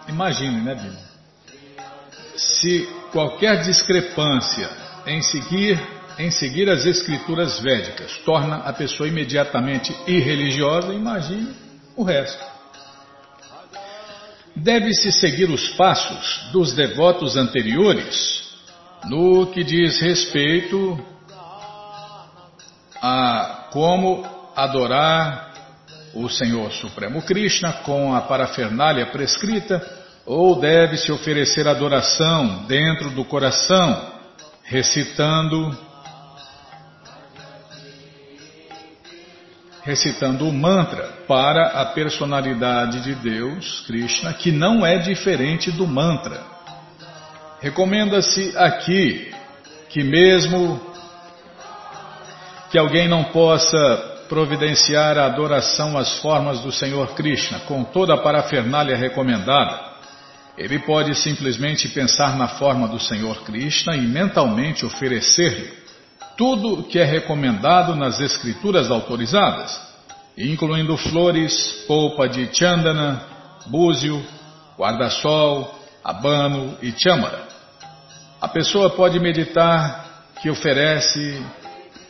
Imagine, 0.06 0.60
né, 0.60 0.74
Bíblia? 0.74 1.04
Se 2.36 2.88
qualquer 3.10 3.62
discrepância 3.62 4.68
em 5.06 5.20
seguir 5.22 5.80
em 6.16 6.30
seguir 6.30 6.70
as 6.70 6.86
escrituras 6.86 7.58
védicas 7.58 8.18
torna 8.18 8.58
a 8.58 8.72
pessoa 8.72 9.08
imediatamente 9.08 9.92
irreligiosa, 10.06 10.92
imagine 10.94 11.63
o 11.96 12.02
resto. 12.02 12.44
Deve-se 14.56 15.10
seguir 15.12 15.50
os 15.50 15.70
passos 15.70 16.50
dos 16.52 16.74
devotos 16.74 17.36
anteriores 17.36 18.44
no 19.06 19.48
que 19.48 19.64
diz 19.64 20.00
respeito 20.00 20.98
a 23.02 23.68
como 23.72 24.24
adorar 24.54 25.52
o 26.14 26.28
Senhor 26.28 26.70
Supremo 26.72 27.20
Krishna 27.22 27.72
com 27.84 28.14
a 28.14 28.22
parafernália 28.22 29.06
prescrita, 29.06 29.82
ou 30.24 30.58
deve-se 30.58 31.10
oferecer 31.10 31.66
adoração 31.66 32.64
dentro 32.66 33.10
do 33.10 33.24
coração, 33.24 34.12
recitando 34.62 35.76
recitando 39.84 40.48
o 40.48 40.52
mantra 40.52 41.24
para 41.28 41.80
a 41.80 41.86
personalidade 41.86 43.02
de 43.02 43.14
Deus, 43.14 43.84
Krishna, 43.86 44.32
que 44.32 44.50
não 44.50 44.84
é 44.84 44.98
diferente 44.98 45.70
do 45.70 45.86
mantra. 45.86 46.42
Recomenda-se 47.60 48.56
aqui 48.56 49.30
que 49.90 50.02
mesmo 50.02 50.80
que 52.70 52.78
alguém 52.78 53.08
não 53.08 53.24
possa 53.24 54.24
providenciar 54.28 55.18
a 55.18 55.26
adoração 55.26 55.98
às 55.98 56.18
formas 56.18 56.60
do 56.60 56.72
Senhor 56.72 57.14
Krishna 57.14 57.60
com 57.60 57.84
toda 57.84 58.14
a 58.14 58.18
parafernália 58.18 58.96
recomendada, 58.96 59.78
ele 60.56 60.78
pode 60.78 61.14
simplesmente 61.14 61.88
pensar 61.88 62.36
na 62.36 62.48
forma 62.48 62.88
do 62.88 62.98
Senhor 62.98 63.42
Krishna 63.44 63.94
e 63.96 64.00
mentalmente 64.00 64.86
oferecer-lhe 64.86 65.83
tudo 66.36 66.82
que 66.84 66.98
é 66.98 67.04
recomendado 67.04 67.94
nas 67.94 68.20
escrituras 68.20 68.90
autorizadas, 68.90 69.80
incluindo 70.36 70.96
flores, 70.96 71.84
polpa 71.86 72.28
de 72.28 72.48
chandana, 72.54 73.22
búzio, 73.66 74.22
guarda-sol, 74.76 75.74
abano 76.02 76.76
e 76.82 76.92
chamara. 76.92 77.46
A 78.40 78.48
pessoa 78.48 78.90
pode 78.90 79.18
meditar 79.20 80.04
que 80.42 80.50
oferece 80.50 81.42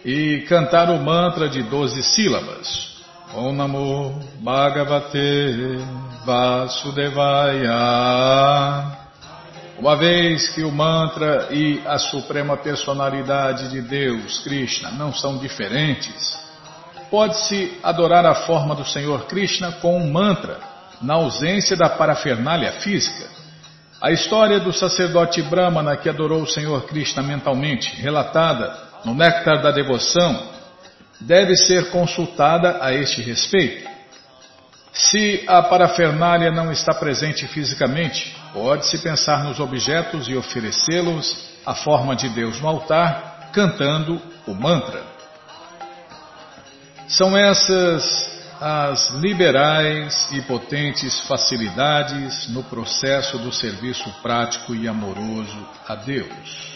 e 0.05 0.45
cantar 0.49 0.91
o 0.91 0.99
mantra 0.99 1.49
de 1.49 1.63
doze 1.63 2.03
sílabas. 2.03 2.95
Om 3.35 3.53
Namo 3.53 4.21
Bhagavate 4.41 5.79
Vasudevaya 6.25 7.71
uma 9.85 9.97
vez 9.97 10.49
que 10.49 10.64
o 10.64 10.73
mantra 10.73 11.49
e 11.51 11.83
a 11.85 11.99
suprema 11.99 12.57
personalidade 12.57 13.68
de 13.68 13.83
Deus, 13.83 14.38
Krishna, 14.38 14.90
não 14.92 15.12
são 15.12 15.37
diferentes, 15.37 16.42
pode-se 17.11 17.79
adorar 17.83 18.25
a 18.25 18.35
forma 18.35 18.75
do 18.75 18.83
Senhor 18.83 19.27
Krishna 19.27 19.73
com 19.83 19.99
um 19.99 20.11
mantra, 20.11 20.59
na 21.03 21.16
ausência 21.16 21.77
da 21.77 21.90
parafernália 21.90 22.73
física. 22.81 23.29
A 24.01 24.11
história 24.11 24.59
do 24.59 24.73
sacerdote 24.73 25.42
Brahmana 25.42 25.99
que 25.99 26.09
adorou 26.09 26.40
o 26.40 26.49
Senhor 26.51 26.87
Krishna 26.87 27.23
mentalmente, 27.23 27.94
relatada 28.01 28.75
no 29.05 29.14
Néctar 29.14 29.61
da 29.61 29.70
Devoção, 29.70 30.44
deve 31.20 31.55
ser 31.57 31.90
consultada 31.90 32.79
a 32.81 32.94
este 32.94 33.20
respeito. 33.20 33.93
Se 34.94 35.44
a 35.48 35.61
parafernália 35.61 36.52
não 36.52 36.70
está 36.70 36.94
presente 36.94 37.48
fisicamente, 37.48 38.37
pode-se 38.52 38.96
pensar 38.98 39.42
nos 39.42 39.59
objetos 39.59 40.28
e 40.28 40.37
oferecê-los 40.37 41.50
à 41.66 41.74
forma 41.74 42.14
de 42.14 42.28
Deus 42.28 42.61
no 42.61 42.68
altar, 42.68 43.50
cantando 43.52 44.22
o 44.46 44.54
mantra. 44.54 45.02
São 47.09 47.37
essas 47.37 48.33
as 48.61 49.11
liberais 49.11 50.28
e 50.33 50.40
potentes 50.42 51.20
facilidades 51.26 52.48
no 52.48 52.62
processo 52.62 53.37
do 53.37 53.52
serviço 53.52 54.09
prático 54.22 54.76
e 54.76 54.87
amoroso 54.87 55.68
a 55.88 55.96
Deus. 55.96 56.72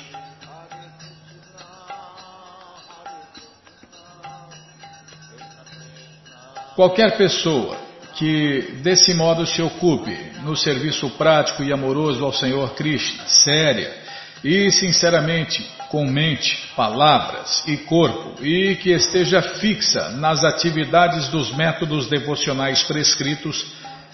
Qualquer 6.74 7.16
pessoa 7.16 7.87
que 8.18 8.72
desse 8.82 9.14
modo 9.14 9.46
se 9.46 9.62
ocupe 9.62 10.12
no 10.42 10.56
serviço 10.56 11.08
prático 11.10 11.62
e 11.62 11.72
amoroso 11.72 12.24
ao 12.24 12.32
Senhor 12.32 12.74
Krishna, 12.74 13.22
séria 13.28 13.94
e 14.42 14.72
sinceramente 14.72 15.64
com 15.88 16.04
mente, 16.04 16.68
palavras 16.74 17.62
e 17.68 17.76
corpo 17.76 18.44
e 18.44 18.74
que 18.74 18.90
esteja 18.90 19.40
fixa 19.40 20.10
nas 20.10 20.42
atividades 20.42 21.28
dos 21.28 21.54
métodos 21.54 22.08
devocionais 22.08 22.82
prescritos 22.82 23.64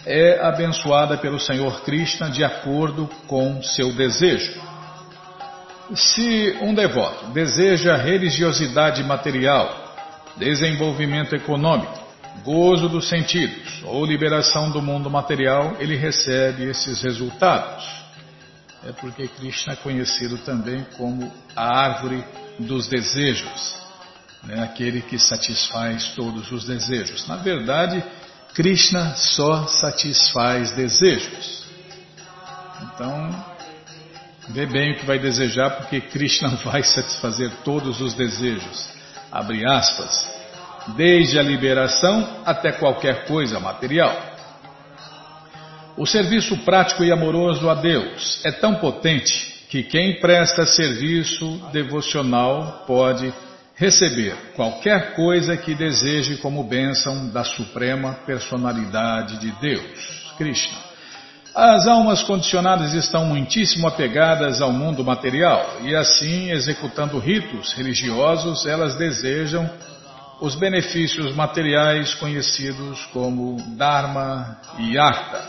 é 0.05 0.39
abençoada 0.47 1.17
pelo 1.17 1.41
Senhor 1.41 1.81
Krishna 1.81 2.29
de 2.29 2.45
acordo 2.45 3.09
com 3.27 3.63
seu 3.63 3.91
desejo. 3.91 4.53
Se 5.95 6.59
um 6.61 6.75
devoto 6.75 7.33
deseja 7.33 7.97
religiosidade 7.97 9.03
material, 9.03 9.97
desenvolvimento 10.37 11.35
econômico, 11.35 12.04
gozo 12.43 12.89
dos 12.89 13.09
sentidos 13.09 13.83
ou 13.85 14.05
liberação 14.05 14.71
do 14.71 14.83
mundo 14.83 15.11
material, 15.11 15.77
ele 15.79 15.97
recebe 15.97 16.65
esses 16.65 17.03
resultados. 17.03 17.85
É 18.87 18.93
porque 18.93 19.27
Krishna 19.29 19.73
é 19.73 19.77
conhecido 19.77 20.37
também 20.39 20.85
como 20.97 21.33
a 21.57 21.79
árvore 21.79 22.23
dos 22.59 22.87
desejos, 22.87 23.77
né? 24.43 24.63
aquele 24.63 25.01
que 25.01 25.19
satisfaz 25.19 26.13
todos 26.15 26.53
os 26.53 26.67
desejos. 26.67 27.27
Na 27.27 27.37
verdade, 27.37 28.05
Krishna 28.53 29.15
só 29.17 29.67
satisfaz 29.67 30.73
desejos. 30.73 31.65
Então, 32.83 33.45
vê 34.51 34.67
bem 34.67 34.93
o 34.93 34.99
que 34.99 35.07
vai 35.07 35.19
desejar, 35.19 35.71
porque 35.71 36.01
Krishna 36.01 36.51
vai 36.65 36.83
satisfazer 36.83 37.51
todos 37.65 38.01
os 38.01 38.15
desejos. 38.15 38.89
Abre 39.33 39.67
aspas. 39.67 40.34
Desde 40.89 41.39
a 41.39 41.43
liberação 41.43 42.43
até 42.45 42.73
qualquer 42.73 43.25
coisa 43.27 43.59
material. 43.59 44.15
O 45.97 46.07
serviço 46.07 46.57
prático 46.59 47.05
e 47.05 47.13
amoroso 47.13 47.71
a 47.71 47.75
Deus 47.75 48.41
é 48.45 48.51
tão 48.51 48.75
potente 48.77 49.55
que 49.71 49.83
quem 49.83 50.21
presta 50.21 50.67
serviço 50.67 51.47
devocional 51.73 52.85
pode 52.87 53.33
receber 53.77 54.37
qualquer 54.55 55.15
coisa 55.15 55.57
que 55.57 55.75
deseje 55.75 56.37
como 56.37 56.63
bênção 56.65 57.29
da 57.29 57.43
Suprema 57.43 58.15
Personalidade 58.27 59.39
de 59.39 59.51
Deus, 59.61 60.33
Krishna. 60.37 60.79
As 61.55 61.87
almas 61.87 62.23
condicionadas 62.25 62.95
estão 62.95 63.25
muitíssimo 63.25 63.87
apegadas 63.87 64.61
ao 64.61 64.73
mundo 64.73 65.05
material 65.05 65.79
e, 65.83 65.95
assim, 65.95 66.51
executando 66.51 67.19
ritos 67.19 67.73
religiosos, 67.75 68.67
elas 68.67 68.97
desejam 68.97 69.71
os 70.45 70.55
benefícios 70.55 71.35
materiais 71.35 72.13
conhecidos 72.17 73.03
como 73.15 73.57
Dharma 73.79 74.61
e 74.79 74.99
Artha. 74.99 75.43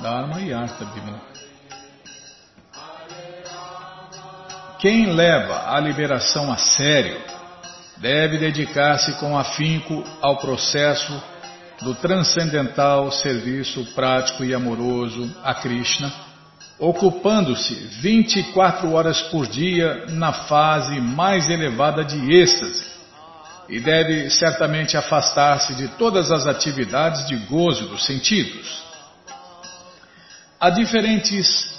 Dharma 0.00 0.40
e 0.40 0.52
Artha 0.52 0.84
Bhima. 0.86 1.20
Quem 4.80 5.12
leva 5.12 5.72
a 5.72 5.78
liberação 5.78 6.50
a 6.50 6.56
sério 6.56 7.16
deve 7.98 8.38
dedicar-se 8.38 9.12
com 9.20 9.38
afinco 9.38 10.02
ao 10.20 10.38
processo 10.38 11.22
do 11.80 11.94
transcendental 11.94 13.12
serviço 13.12 13.84
prático 13.94 14.42
e 14.42 14.52
amoroso 14.52 15.32
a 15.44 15.54
Krishna, 15.54 16.29
ocupando-se 16.80 17.74
24 17.74 18.90
horas 18.92 19.20
por 19.20 19.46
dia 19.46 20.06
na 20.08 20.32
fase 20.32 20.98
mais 20.98 21.48
elevada 21.50 22.02
de 22.02 22.32
êxtase, 22.32 22.88
e 23.68 23.78
deve 23.78 24.30
certamente 24.30 24.96
afastar-se 24.96 25.74
de 25.74 25.88
todas 25.88 26.32
as 26.32 26.46
atividades 26.46 27.26
de 27.28 27.36
gozo 27.36 27.86
dos 27.86 28.04
sentidos. 28.04 28.82
Há 30.58 30.70
diferentes 30.70 31.70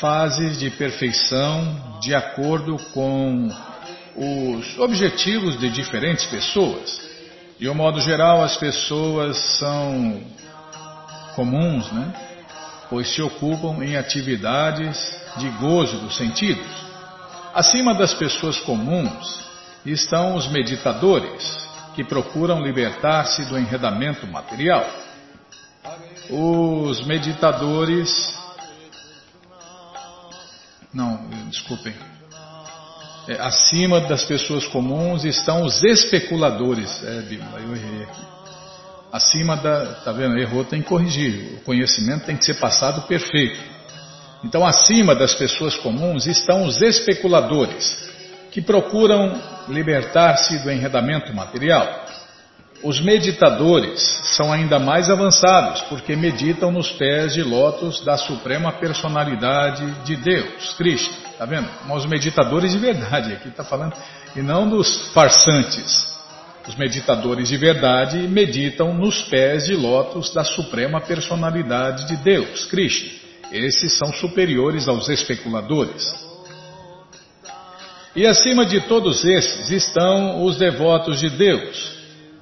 fases 0.00 0.58
de 0.58 0.70
perfeição 0.70 1.98
de 2.00 2.14
acordo 2.14 2.78
com 2.94 3.50
os 4.16 4.78
objetivos 4.78 5.58
de 5.58 5.68
diferentes 5.68 6.24
pessoas. 6.26 7.02
De 7.58 7.68
um 7.68 7.74
modo 7.74 8.00
geral, 8.00 8.42
as 8.42 8.56
pessoas 8.56 9.36
são 9.58 10.22
comuns, 11.34 11.90
né? 11.92 12.33
Pois 12.88 13.14
se 13.14 13.22
ocupam 13.22 13.82
em 13.84 13.96
atividades 13.96 14.96
de 15.36 15.48
gozo 15.50 15.98
dos 15.98 16.16
sentidos. 16.16 16.66
Acima 17.54 17.94
das 17.94 18.14
pessoas 18.14 18.58
comuns 18.60 19.44
estão 19.84 20.34
os 20.36 20.48
meditadores, 20.48 21.64
que 21.94 22.04
procuram 22.04 22.60
libertar-se 22.60 23.44
do 23.44 23.58
enredamento 23.58 24.26
material 24.26 24.84
os 26.30 27.04
meditadores. 27.06 28.10
Não, 30.92 31.28
desculpem. 31.50 31.94
É, 33.26 33.40
acima 33.40 34.00
das 34.00 34.24
pessoas 34.24 34.66
comuns 34.66 35.24
estão 35.24 35.64
os 35.64 35.82
especuladores. 35.82 37.02
É, 37.02 37.18
eu 37.58 37.76
errei 37.76 38.02
aqui. 38.04 38.33
Acima 39.14 39.56
da. 39.56 39.94
Tá 40.04 40.10
vendo? 40.10 40.36
Errou, 40.36 40.64
tem 40.64 40.82
que 40.82 40.88
corrigir. 40.88 41.58
O 41.58 41.60
conhecimento 41.60 42.26
tem 42.26 42.36
que 42.36 42.44
ser 42.44 42.54
passado 42.54 43.02
perfeito. 43.02 43.60
Então, 44.42 44.66
acima 44.66 45.14
das 45.14 45.32
pessoas 45.36 45.76
comuns 45.76 46.26
estão 46.26 46.64
os 46.64 46.82
especuladores, 46.82 48.10
que 48.50 48.60
procuram 48.60 49.40
libertar-se 49.68 50.58
do 50.64 50.70
enredamento 50.70 51.32
material. 51.32 52.06
Os 52.82 53.00
meditadores 53.00 54.02
são 54.36 54.52
ainda 54.52 54.80
mais 54.80 55.08
avançados 55.08 55.82
porque 55.82 56.16
meditam 56.16 56.72
nos 56.72 56.90
pés 56.90 57.34
de 57.34 57.42
lótus 57.44 58.04
da 58.04 58.16
suprema 58.16 58.72
personalidade 58.72 59.88
de 60.04 60.16
Deus, 60.16 60.74
Cristo. 60.76 61.14
Tá 61.38 61.46
vendo? 61.46 61.68
Os 61.88 62.04
meditadores 62.04 62.72
de 62.72 62.78
verdade, 62.78 63.32
aqui 63.32 63.48
está 63.48 63.62
falando, 63.62 63.94
e 64.34 64.42
não 64.42 64.68
dos 64.68 65.12
farsantes. 65.12 66.13
Os 66.66 66.76
meditadores 66.76 67.48
de 67.48 67.56
verdade 67.58 68.18
meditam 68.26 68.94
nos 68.94 69.22
pés 69.22 69.66
de 69.66 69.74
lótus 69.74 70.32
da 70.32 70.42
suprema 70.42 71.00
personalidade 71.00 72.08
de 72.08 72.16
Deus, 72.16 72.64
Cristo. 72.64 73.10
Esses 73.52 73.98
são 73.98 74.12
superiores 74.14 74.88
aos 74.88 75.08
especuladores. 75.08 76.02
E 78.16 78.26
acima 78.26 78.64
de 78.64 78.80
todos 78.82 79.24
esses 79.24 79.70
estão 79.70 80.44
os 80.44 80.56
devotos 80.56 81.20
de 81.20 81.28
Deus, 81.28 81.92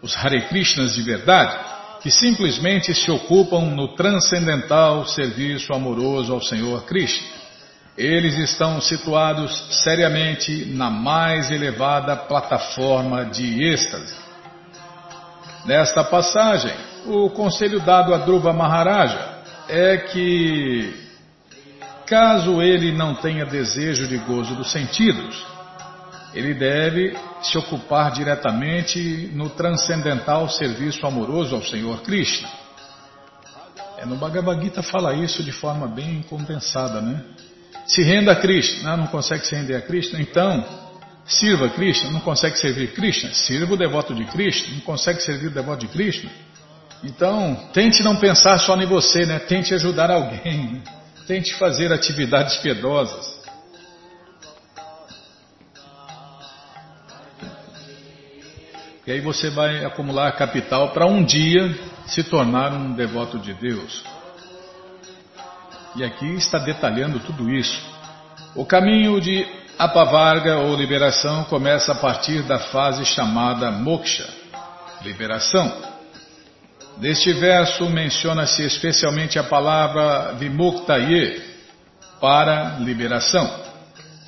os 0.00 0.16
Hare 0.16 0.42
Krishnas 0.42 0.94
de 0.94 1.02
verdade, 1.02 1.58
que 2.02 2.10
simplesmente 2.10 2.94
se 2.94 3.10
ocupam 3.10 3.70
no 3.70 3.94
transcendental 3.96 5.06
serviço 5.06 5.72
amoroso 5.72 6.32
ao 6.32 6.42
Senhor 6.42 6.84
Krishna. 6.84 7.41
Eles 7.96 8.38
estão 8.38 8.80
situados 8.80 9.82
seriamente 9.84 10.64
na 10.64 10.88
mais 10.88 11.50
elevada 11.50 12.16
plataforma 12.16 13.26
de 13.26 13.62
êxtase. 13.64 14.14
Nesta 15.66 16.02
passagem, 16.02 16.74
o 17.06 17.28
conselho 17.30 17.80
dado 17.80 18.14
a 18.14 18.18
Dhruva 18.18 18.52
Maharaja 18.52 19.42
é 19.68 19.98
que, 19.98 20.94
caso 22.06 22.62
ele 22.62 22.92
não 22.92 23.14
tenha 23.14 23.44
desejo 23.44 24.08
de 24.08 24.16
gozo 24.18 24.56
dos 24.56 24.72
sentidos, 24.72 25.46
ele 26.34 26.54
deve 26.54 27.16
se 27.42 27.58
ocupar 27.58 28.10
diretamente 28.10 29.30
no 29.34 29.50
transcendental 29.50 30.48
serviço 30.48 31.06
amoroso 31.06 31.54
ao 31.54 31.62
Senhor 31.62 32.00
Krishna. 32.00 32.48
É, 33.98 34.06
no 34.06 34.16
Bhagavad 34.16 34.60
Gita 34.62 34.82
fala 34.82 35.14
isso 35.14 35.44
de 35.44 35.52
forma 35.52 35.86
bem 35.86 36.22
compensada, 36.22 37.00
né? 37.00 37.22
Se 37.86 38.02
renda 38.02 38.32
a 38.32 38.36
Krishna, 38.36 38.96
não 38.96 39.06
consegue 39.08 39.46
se 39.46 39.54
render 39.54 39.76
a 39.76 39.82
Krishna, 39.82 40.20
então 40.20 40.64
sirva 41.24 41.66
a 41.66 41.70
Krishna, 41.70 42.10
não 42.10 42.20
consegue 42.20 42.58
servir 42.58 42.92
Krishna, 42.92 43.32
sirva 43.32 43.74
o 43.74 43.76
devoto 43.76 44.14
de 44.14 44.24
Krishna, 44.26 44.74
não 44.74 44.80
consegue 44.80 45.20
servir 45.20 45.48
o 45.48 45.50
devoto 45.50 45.86
de 45.86 45.92
Krishna. 45.92 46.30
Então, 47.04 47.70
tente 47.72 48.02
não 48.02 48.16
pensar 48.16 48.58
só 48.60 48.76
em 48.76 48.86
você, 48.86 49.26
né? 49.26 49.40
Tente 49.40 49.74
ajudar 49.74 50.10
alguém, 50.10 50.72
né? 50.72 50.82
tente 51.26 51.54
fazer 51.54 51.92
atividades 51.92 52.56
piedosas. 52.58 53.42
E 59.04 59.10
aí 59.10 59.20
você 59.20 59.50
vai 59.50 59.84
acumular 59.84 60.30
capital 60.32 60.92
para 60.92 61.06
um 61.06 61.24
dia 61.24 61.76
se 62.06 62.22
tornar 62.22 62.72
um 62.72 62.92
devoto 62.94 63.36
de 63.36 63.52
Deus. 63.54 64.04
E 65.94 66.04
aqui 66.04 66.34
está 66.34 66.58
detalhando 66.58 67.20
tudo 67.20 67.50
isso. 67.50 67.80
O 68.54 68.64
caminho 68.64 69.20
de 69.20 69.46
apavarga 69.78 70.58
ou 70.58 70.76
liberação 70.76 71.44
começa 71.44 71.92
a 71.92 71.94
partir 71.94 72.42
da 72.42 72.58
fase 72.58 73.04
chamada 73.04 73.70
moksha, 73.70 74.28
liberação. 75.02 75.72
Neste 76.98 77.32
verso 77.32 77.88
menciona-se 77.88 78.62
especialmente 78.64 79.38
a 79.38 79.44
palavra 79.44 80.32
vimuktaye, 80.34 81.52
para 82.20 82.76
liberação. 82.78 83.50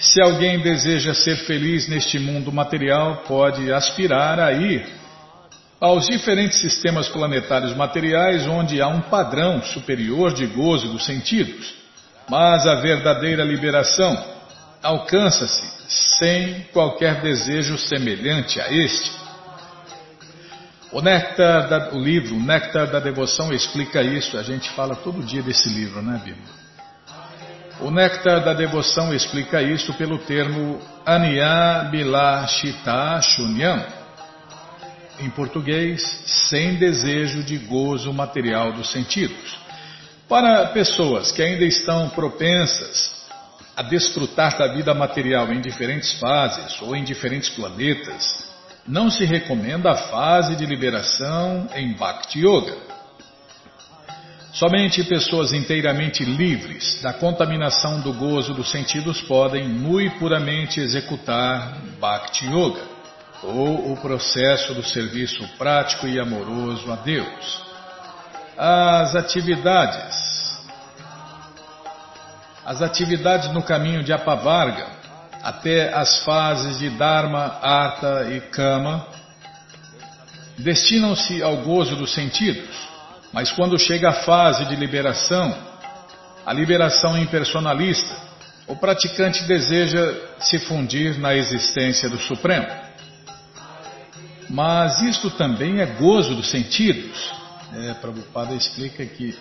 Se 0.00 0.20
alguém 0.20 0.58
deseja 0.58 1.14
ser 1.14 1.36
feliz 1.46 1.86
neste 1.86 2.18
mundo 2.18 2.50
material, 2.50 3.22
pode 3.28 3.72
aspirar 3.72 4.40
a 4.40 4.52
ir 4.52 4.84
aos 5.84 6.06
diferentes 6.06 6.60
sistemas 6.60 7.08
planetários 7.08 7.76
materiais 7.76 8.46
onde 8.46 8.80
há 8.80 8.88
um 8.88 9.02
padrão 9.02 9.62
superior 9.62 10.32
de 10.32 10.46
gozo 10.46 10.88
dos 10.88 11.04
sentidos. 11.04 11.74
Mas 12.26 12.66
a 12.66 12.76
verdadeira 12.76 13.44
liberação 13.44 14.16
alcança-se 14.82 15.62
sem 16.18 16.62
qualquer 16.72 17.20
desejo 17.20 17.76
semelhante 17.76 18.58
a 18.62 18.72
este. 18.72 19.12
O, 20.90 21.02
da, 21.02 21.90
o 21.92 21.98
livro, 21.98 22.34
o 22.34 22.42
Néctar 22.42 22.86
da 22.86 22.98
Devoção, 22.98 23.52
explica 23.52 24.02
isso. 24.02 24.38
A 24.38 24.42
gente 24.42 24.70
fala 24.70 24.96
todo 24.96 25.22
dia 25.22 25.42
desse 25.42 25.68
livro, 25.68 26.00
né, 26.00 26.18
Bíblia? 26.24 26.64
O 27.82 27.90
Néctar 27.90 28.42
da 28.42 28.54
Devoção 28.54 29.12
explica 29.12 29.60
isso 29.60 29.92
pelo 29.94 30.16
termo 30.16 30.80
Anya 31.04 31.90
Bilashita 31.90 33.20
Shunyam, 33.20 33.84
em 35.18 35.30
português, 35.30 36.02
sem 36.50 36.76
desejo 36.76 37.42
de 37.42 37.58
gozo 37.58 38.12
material 38.12 38.72
dos 38.72 38.90
sentidos. 38.90 39.58
Para 40.28 40.66
pessoas 40.68 41.30
que 41.32 41.42
ainda 41.42 41.64
estão 41.64 42.08
propensas 42.08 43.14
a 43.76 43.82
desfrutar 43.82 44.56
da 44.56 44.68
vida 44.68 44.94
material 44.94 45.52
em 45.52 45.60
diferentes 45.60 46.12
fases 46.18 46.80
ou 46.80 46.94
em 46.94 47.04
diferentes 47.04 47.50
planetas, 47.50 48.44
não 48.86 49.10
se 49.10 49.24
recomenda 49.24 49.90
a 49.90 49.96
fase 49.96 50.56
de 50.56 50.66
liberação 50.66 51.68
em 51.74 51.92
Bhakti 51.94 52.40
Yoga. 52.40 52.76
Somente 54.52 55.02
pessoas 55.02 55.52
inteiramente 55.52 56.24
livres 56.24 57.00
da 57.02 57.12
contaminação 57.12 58.00
do 58.00 58.12
gozo 58.12 58.54
dos 58.54 58.70
sentidos 58.70 59.20
podem 59.22 59.68
muito 59.68 60.18
puramente 60.18 60.78
executar 60.78 61.76
Bhakti 61.98 62.46
Yoga, 62.46 62.93
ou 63.46 63.92
o 63.92 63.96
processo 63.96 64.74
do 64.74 64.82
serviço 64.82 65.46
prático 65.58 66.06
e 66.06 66.18
amoroso 66.18 66.90
a 66.90 66.96
Deus. 66.96 67.62
As 68.56 69.14
atividades. 69.14 70.34
As 72.64 72.80
atividades 72.80 73.52
no 73.52 73.62
caminho 73.62 74.02
de 74.02 74.12
Apavarga, 74.12 74.86
até 75.42 75.92
as 75.92 76.24
fases 76.24 76.78
de 76.78 76.88
Dharma, 76.90 77.58
Artha 77.60 78.30
e 78.30 78.40
Kama, 78.40 79.06
destinam-se 80.56 81.42
ao 81.42 81.58
gozo 81.58 81.96
dos 81.96 82.14
sentidos 82.14 82.94
mas 83.34 83.50
quando 83.50 83.76
chega 83.76 84.10
a 84.10 84.12
fase 84.12 84.64
de 84.66 84.76
liberação, 84.76 85.52
a 86.46 86.52
liberação 86.52 87.18
impersonalista, 87.18 88.14
o 88.68 88.76
praticante 88.76 89.42
deseja 89.42 90.14
se 90.38 90.60
fundir 90.60 91.18
na 91.18 91.34
existência 91.34 92.08
do 92.08 92.16
Supremo. 92.16 92.83
Mas 94.54 95.02
isto 95.02 95.30
também 95.30 95.80
é 95.80 95.86
gozo 95.86 96.36
dos 96.36 96.48
sentidos. 96.48 97.32
É, 97.72 97.92
Prabhupada 97.94 98.54
explica 98.54 99.04
que 99.04 99.36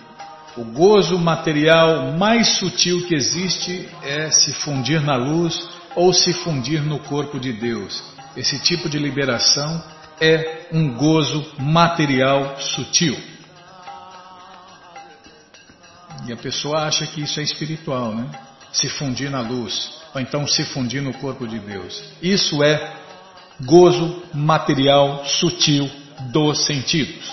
o 0.56 0.64
gozo 0.64 1.16
material 1.16 2.10
mais 2.18 2.58
sutil 2.58 3.06
que 3.06 3.14
existe 3.14 3.88
é 4.02 4.28
se 4.32 4.52
fundir 4.54 5.00
na 5.00 5.14
luz 5.14 5.68
ou 5.94 6.12
se 6.12 6.32
fundir 6.32 6.82
no 6.82 6.98
corpo 6.98 7.38
de 7.38 7.52
Deus. 7.52 8.02
Esse 8.36 8.58
tipo 8.58 8.88
de 8.88 8.98
liberação 8.98 9.84
é 10.20 10.66
um 10.72 10.92
gozo 10.94 11.46
material 11.60 12.56
sutil. 12.58 13.16
E 16.26 16.32
a 16.32 16.36
pessoa 16.36 16.88
acha 16.88 17.06
que 17.06 17.22
isso 17.22 17.38
é 17.38 17.44
espiritual, 17.44 18.12
né? 18.16 18.28
Se 18.72 18.88
fundir 18.88 19.30
na 19.30 19.40
luz, 19.40 19.92
ou 20.12 20.20
então 20.20 20.44
se 20.44 20.64
fundir 20.64 21.02
no 21.02 21.14
corpo 21.14 21.46
de 21.46 21.60
Deus. 21.60 22.02
Isso 22.20 22.64
é 22.64 23.03
gozo 23.60 24.22
material 24.32 25.24
sutil 25.24 25.90
dos 26.32 26.64
sentidos. 26.64 27.32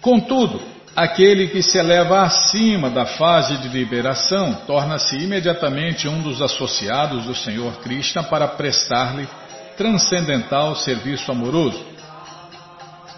Contudo, 0.00 0.60
aquele 0.94 1.48
que 1.48 1.62
se 1.62 1.78
eleva 1.78 2.22
acima 2.22 2.90
da 2.90 3.06
fase 3.06 3.56
de 3.58 3.68
liberação 3.68 4.54
torna-se 4.66 5.16
imediatamente 5.16 6.06
um 6.06 6.20
dos 6.22 6.42
associados 6.42 7.24
do 7.24 7.34
Senhor 7.34 7.72
Krishna 7.80 8.22
para 8.22 8.48
prestar-lhe 8.48 9.28
transcendental 9.76 10.76
serviço 10.76 11.32
amoroso 11.32 11.94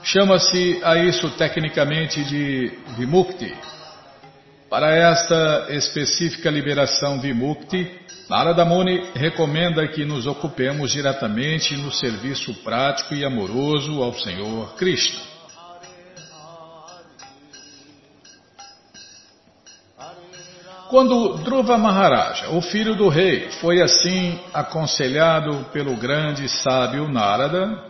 Chama-se 0.06 0.80
a 0.84 0.96
isso 0.98 1.28
tecnicamente 1.30 2.22
de 2.22 2.78
Vimukti. 2.96 3.52
Para 4.70 4.94
esta 4.94 5.66
específica 5.70 6.48
liberação 6.48 7.18
Vimukti, 7.20 7.90
Narada 8.28 8.64
Muni 8.64 9.12
recomenda 9.14 9.86
que 9.86 10.04
nos 10.04 10.26
ocupemos 10.26 10.90
diretamente 10.90 11.76
no 11.76 11.92
serviço 11.92 12.52
prático 12.64 13.14
e 13.14 13.24
amoroso 13.24 14.02
ao 14.02 14.12
Senhor 14.14 14.74
Krishna. 14.74 15.20
Quando 20.90 21.38
Dhruva 21.38 21.78
Maharaja, 21.78 22.50
o 22.50 22.60
filho 22.60 22.96
do 22.96 23.08
rei, 23.08 23.50
foi 23.60 23.80
assim 23.80 24.38
aconselhado 24.52 25.66
pelo 25.72 25.96
grande 25.96 26.48
sábio 26.48 27.08
Narada, 27.08 27.84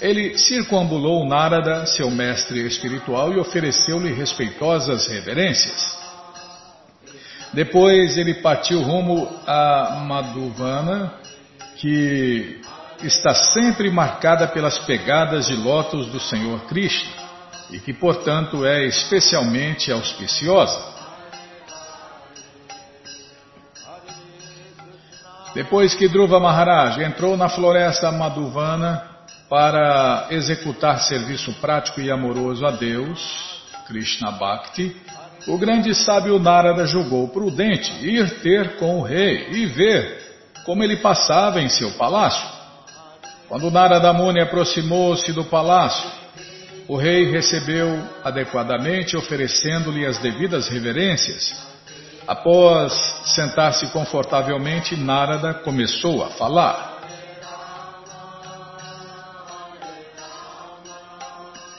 ele 0.00 0.36
circunambulou 0.38 1.26
Narada, 1.26 1.86
seu 1.86 2.10
mestre 2.10 2.64
espiritual, 2.66 3.32
e 3.32 3.38
ofereceu-lhe 3.38 4.12
respeitosas 4.12 5.06
reverências. 5.08 6.03
Depois 7.54 8.18
ele 8.18 8.34
partiu 8.34 8.82
rumo 8.82 9.28
a 9.46 10.02
Madhuvana, 10.06 11.14
que 11.76 12.60
está 13.02 13.32
sempre 13.32 13.90
marcada 13.90 14.48
pelas 14.48 14.78
pegadas 14.80 15.46
de 15.46 15.54
lótus 15.54 16.08
do 16.08 16.18
Senhor 16.18 16.60
Krishna 16.66 17.12
e 17.70 17.78
que, 17.78 17.92
portanto, 17.92 18.66
é 18.66 18.84
especialmente 18.84 19.92
auspiciosa. 19.92 20.92
Depois 25.54 25.94
que 25.94 26.08
Dhruva 26.08 26.40
Maharaj 26.40 27.00
entrou 27.02 27.36
na 27.36 27.48
floresta 27.48 28.10
Madhuvana, 28.10 29.14
para 29.48 30.26
executar 30.30 31.00
serviço 31.00 31.52
prático 31.60 32.00
e 32.00 32.10
amoroso 32.10 32.66
a 32.66 32.72
Deus, 32.72 33.62
Krishna 33.86 34.32
Bhakti, 34.32 34.96
o 35.46 35.58
grande 35.58 35.94
sábio 35.94 36.38
Narada 36.38 36.86
julgou 36.86 37.28
prudente 37.28 37.92
ir 38.04 38.40
ter 38.40 38.76
com 38.76 38.98
o 38.98 39.02
rei 39.02 39.48
e 39.50 39.66
ver 39.66 40.24
como 40.64 40.82
ele 40.82 40.96
passava 40.96 41.60
em 41.60 41.68
seu 41.68 41.90
palácio. 41.92 42.48
Quando 43.48 43.70
Narada 43.70 44.12
Muni 44.12 44.40
aproximou-se 44.40 45.30
do 45.32 45.44
palácio, 45.44 46.10
o 46.88 46.96
rei 46.96 47.30
recebeu 47.30 48.02
adequadamente, 48.22 49.16
oferecendo-lhe 49.16 50.06
as 50.06 50.18
devidas 50.18 50.68
reverências. 50.68 51.62
Após 52.26 52.92
sentar-se 53.26 53.90
confortavelmente, 53.92 54.96
Narada 54.96 55.52
começou 55.52 56.24
a 56.24 56.30
falar. 56.30 56.94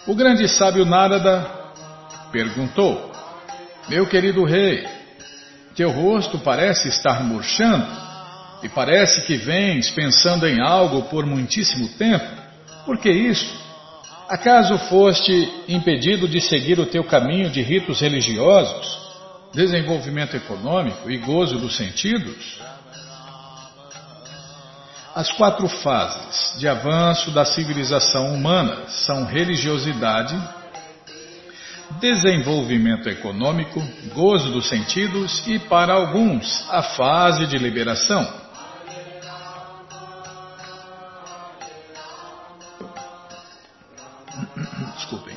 O 0.05 0.13
grande 0.13 0.47
sábio 0.47 0.85
Narada 0.85 1.49
perguntou: 2.31 3.14
Meu 3.87 4.07
querido 4.07 4.43
rei, 4.43 4.83
teu 5.75 5.91
rosto 5.91 6.39
parece 6.39 6.87
estar 6.87 7.23
murchando 7.23 7.85
e 8.63 8.69
parece 8.69 9.21
que 9.27 9.35
vens 9.35 9.91
pensando 9.91 10.47
em 10.47 10.59
algo 10.59 11.03
por 11.03 11.23
muitíssimo 11.23 11.87
tempo. 11.89 12.25
Por 12.83 12.97
que 12.97 13.11
isso? 13.11 13.63
Acaso 14.27 14.79
foste 14.89 15.53
impedido 15.67 16.27
de 16.27 16.41
seguir 16.41 16.79
o 16.79 16.87
teu 16.87 17.03
caminho 17.03 17.51
de 17.51 17.61
ritos 17.61 18.01
religiosos, 18.01 18.97
desenvolvimento 19.53 20.35
econômico 20.35 21.11
e 21.11 21.19
gozo 21.19 21.59
dos 21.59 21.77
sentidos? 21.77 22.59
As 25.13 25.31
quatro 25.31 25.67
fases 25.67 26.59
de 26.59 26.67
avanço 26.67 27.29
da 27.29 27.45
civilização 27.45 28.33
humana 28.33 28.87
são 28.87 29.25
religiosidade, 29.25 30.35
desenvolvimento 31.99 33.09
econômico, 33.09 33.81
gozo 34.13 34.51
dos 34.51 34.67
sentidos 34.67 35.45
e, 35.47 35.57
para 35.59 35.93
alguns, 35.93 36.65
a 36.69 36.83
fase 36.83 37.47
de 37.47 37.57
liberação. 37.57 38.25
Desculpem. 44.95 45.35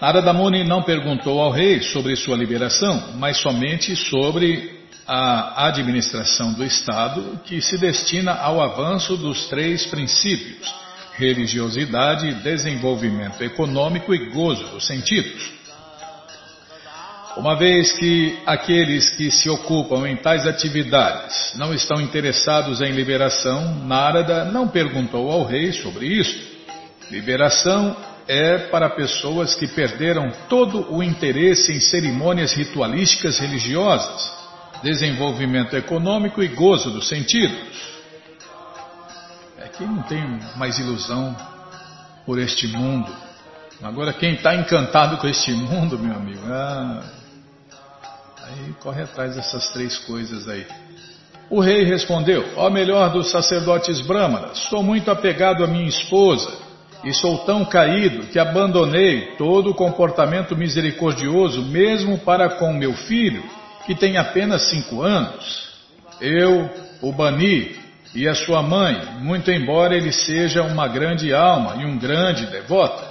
Narada 0.00 0.32
Muni 0.32 0.64
não 0.64 0.82
perguntou 0.82 1.40
ao 1.40 1.50
rei 1.50 1.80
sobre 1.80 2.16
sua 2.16 2.36
liberação, 2.36 3.14
mas 3.16 3.38
somente 3.38 3.96
sobre 3.96 4.76
a 5.06 5.68
administração 5.68 6.52
do 6.52 6.64
Estado 6.64 7.40
que 7.44 7.62
se 7.62 7.78
destina 7.78 8.32
ao 8.32 8.60
avanço 8.60 9.16
dos 9.16 9.48
três 9.48 9.86
princípios: 9.86 10.74
religiosidade, 11.16 12.34
desenvolvimento 12.42 13.42
econômico 13.42 14.14
e 14.14 14.30
gozo 14.30 14.64
dos 14.68 14.86
sentidos. 14.86 15.56
Uma 17.36 17.54
vez 17.54 17.92
que 17.92 18.38
aqueles 18.46 19.10
que 19.10 19.30
se 19.30 19.50
ocupam 19.50 20.08
em 20.08 20.16
tais 20.16 20.46
atividades 20.46 21.52
não 21.56 21.74
estão 21.74 22.00
interessados 22.00 22.80
em 22.80 22.92
liberação, 22.92 23.84
Narada 23.84 24.46
não 24.46 24.68
perguntou 24.68 25.30
ao 25.30 25.44
rei 25.44 25.70
sobre 25.72 26.06
isso. 26.06 26.56
Liberação 27.10 27.94
é 28.26 28.58
para 28.58 28.88
pessoas 28.88 29.54
que 29.54 29.68
perderam 29.68 30.32
todo 30.48 30.92
o 30.92 31.02
interesse 31.02 31.72
em 31.72 31.80
cerimônias 31.80 32.54
ritualísticas 32.54 33.38
religiosas, 33.38 34.32
desenvolvimento 34.82 35.76
econômico 35.76 36.42
e 36.42 36.48
gozo 36.48 36.90
dos 36.90 37.06
sentidos. 37.06 37.95
É 39.76 39.78
que 39.78 39.84
não 39.84 40.02
tem 40.04 40.22
mais 40.56 40.78
ilusão 40.78 41.36
por 42.24 42.38
este 42.38 42.66
mundo. 42.66 43.12
Agora, 43.82 44.10
quem 44.10 44.34
está 44.34 44.54
encantado 44.54 45.18
com 45.18 45.28
este 45.28 45.52
mundo, 45.52 45.98
meu 45.98 46.14
amigo, 46.14 46.40
ah, 46.46 47.02
aí 48.44 48.74
corre 48.80 49.02
atrás 49.02 49.36
dessas 49.36 49.68
três 49.72 49.98
coisas 49.98 50.48
aí. 50.48 50.66
O 51.50 51.60
rei 51.60 51.84
respondeu: 51.84 52.42
Ó 52.56 52.70
melhor 52.70 53.12
dos 53.12 53.30
sacerdotes 53.30 54.00
brahmanas, 54.00 54.58
sou 54.70 54.82
muito 54.82 55.10
apegado 55.10 55.62
à 55.62 55.66
minha 55.66 55.88
esposa 55.88 56.50
e 57.04 57.12
sou 57.12 57.44
tão 57.44 57.62
caído 57.66 58.28
que 58.28 58.38
abandonei 58.38 59.36
todo 59.36 59.70
o 59.70 59.74
comportamento 59.74 60.56
misericordioso, 60.56 61.62
mesmo 61.62 62.18
para 62.18 62.48
com 62.48 62.72
meu 62.72 62.94
filho, 62.94 63.44
que 63.84 63.94
tem 63.94 64.16
apenas 64.16 64.70
cinco 64.70 65.02
anos. 65.02 65.68
Eu 66.18 66.70
o 67.02 67.12
bani 67.12 67.85
e 68.16 68.26
a 68.26 68.34
sua 68.34 68.62
mãe, 68.62 68.98
muito 69.20 69.50
embora 69.50 69.94
ele 69.94 70.10
seja 70.10 70.62
uma 70.62 70.88
grande 70.88 71.34
alma 71.34 71.82
e 71.82 71.84
um 71.84 71.98
grande 71.98 72.46
devoto. 72.46 73.04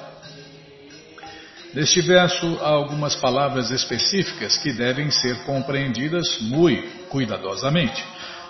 Neste 1.76 2.02
verso 2.02 2.58
há 2.60 2.70
algumas 2.70 3.16
palavras 3.16 3.70
específicas 3.70 4.58
que 4.58 4.74
devem 4.74 5.12
ser 5.12 5.44
compreendidas 5.44 6.40
muito 6.42 7.08
cuidadosamente. 7.10 8.04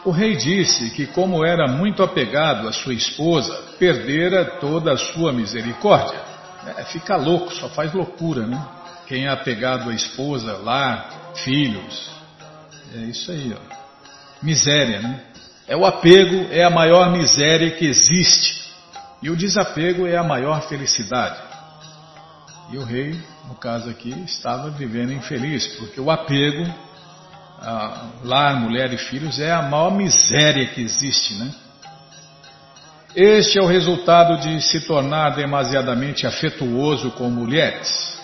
O 0.05 0.11
rei 0.11 0.37
disse 0.37 0.91
que, 0.91 1.07
como 1.07 1.45
era 1.45 1.67
muito 1.67 2.01
apegado 2.01 2.69
à 2.69 2.71
sua 2.71 2.93
esposa, 2.93 3.53
perdera 3.77 4.45
toda 4.61 4.93
a 4.93 4.97
sua 4.97 5.33
misericórdia. 5.33 6.21
É, 6.77 6.85
fica 6.85 7.17
louco, 7.17 7.53
só 7.53 7.67
faz 7.67 7.91
loucura, 7.93 8.47
né? 8.47 8.65
Quem 9.07 9.25
é 9.25 9.29
apegado 9.29 9.89
à 9.89 9.93
esposa, 9.93 10.53
lá, 10.63 11.33
filhos. 11.43 12.09
É 12.95 12.99
isso 12.99 13.29
aí, 13.29 13.53
ó. 13.53 13.75
Miséria, 14.41 15.01
né? 15.01 15.34
É 15.67 15.75
o 15.75 15.85
apego, 15.85 16.47
é 16.51 16.63
a 16.63 16.69
maior 16.69 17.11
miséria 17.11 17.71
que 17.71 17.85
existe. 17.85 18.65
E 19.21 19.29
o 19.29 19.35
desapego 19.35 20.05
é 20.05 20.15
a 20.15 20.23
maior 20.23 20.61
felicidade. 20.67 21.41
E 22.71 22.77
o 22.77 22.83
rei, 22.83 23.19
no 23.47 23.55
caso 23.55 23.89
aqui, 23.89 24.11
estava 24.25 24.69
vivendo 24.69 25.11
infeliz, 25.11 25.65
porque 25.77 25.99
o 25.99 26.11
apego 26.11 26.71
ah, 27.61 28.09
lar, 28.23 28.59
mulher 28.59 28.93
e 28.93 28.97
filhos 28.97 29.39
é 29.39 29.51
a 29.51 29.63
maior 29.63 29.91
miséria 29.91 30.67
que 30.67 30.81
existe, 30.81 31.33
né? 31.35 31.51
Este 33.15 33.57
é 33.57 33.61
o 33.61 33.67
resultado 33.67 34.37
de 34.41 34.61
se 34.61 34.81
tornar 34.81 35.35
demasiadamente 35.35 36.27
afetuoso 36.27 37.11
com 37.11 37.29
mulheres. 37.29 38.19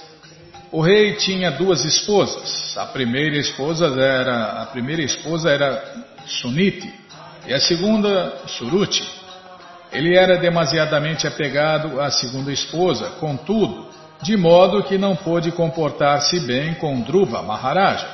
O 0.71 0.81
rei 0.81 1.15
tinha 1.15 1.49
duas 1.49 1.85
esposas. 1.85 2.77
A 2.77 2.85
primeira 2.85 3.37
esposa 3.37 3.87
era 3.87 4.61
a 4.61 4.65
primeira 4.65 5.01
esposa 5.01 5.49
era 5.49 5.81
Suniti 6.27 7.00
e 7.45 7.53
a 7.53 7.59
segunda 7.59 8.33
Suruti. 8.47 9.07
Ele 9.91 10.15
era 10.15 10.37
demasiadamente 10.37 11.27
apegado 11.27 11.99
à 11.99 12.09
segunda 12.09 12.51
esposa, 12.51 13.09
contudo, 13.19 13.89
de 14.21 14.37
modo 14.37 14.83
que 14.83 14.97
não 14.97 15.15
pôde 15.15 15.51
comportar-se 15.51 16.39
bem 16.41 16.75
com 16.75 17.01
Dhruva 17.01 17.41
Maharaja. 17.41 18.07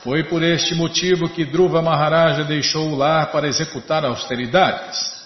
Foi 0.00 0.24
por 0.24 0.42
este 0.42 0.74
motivo 0.74 1.28
que 1.28 1.44
Dhruva 1.44 1.80
Maharaja 1.80 2.42
deixou 2.42 2.88
o 2.88 2.96
lar 2.96 3.30
para 3.30 3.46
executar 3.46 4.04
austeridades. 4.04 5.22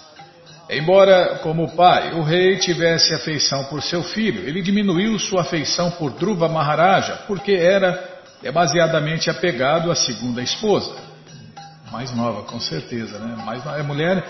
Embora, 0.68 1.38
como 1.42 1.74
pai, 1.76 2.12
o 2.12 2.22
rei 2.22 2.58
tivesse 2.58 3.14
afeição 3.14 3.64
por 3.64 3.80
seu 3.82 4.02
filho, 4.02 4.46
ele 4.46 4.60
diminuiu 4.60 5.18
sua 5.18 5.42
afeição 5.42 5.92
por 5.92 6.10
Dhruva 6.10 6.48
Maharaja 6.48 7.20
porque 7.26 7.52
era 7.52 8.16
demasiadamente 8.42 9.30
apegado 9.30 9.90
à 9.90 9.94
segunda 9.94 10.42
esposa. 10.42 11.05
Mais 11.96 12.14
nova, 12.14 12.42
com 12.42 12.60
certeza, 12.60 13.18
né? 13.18 13.42
Mais 13.42 13.64
nova. 13.64 13.78
É 13.78 13.82
mulher, 13.82 14.22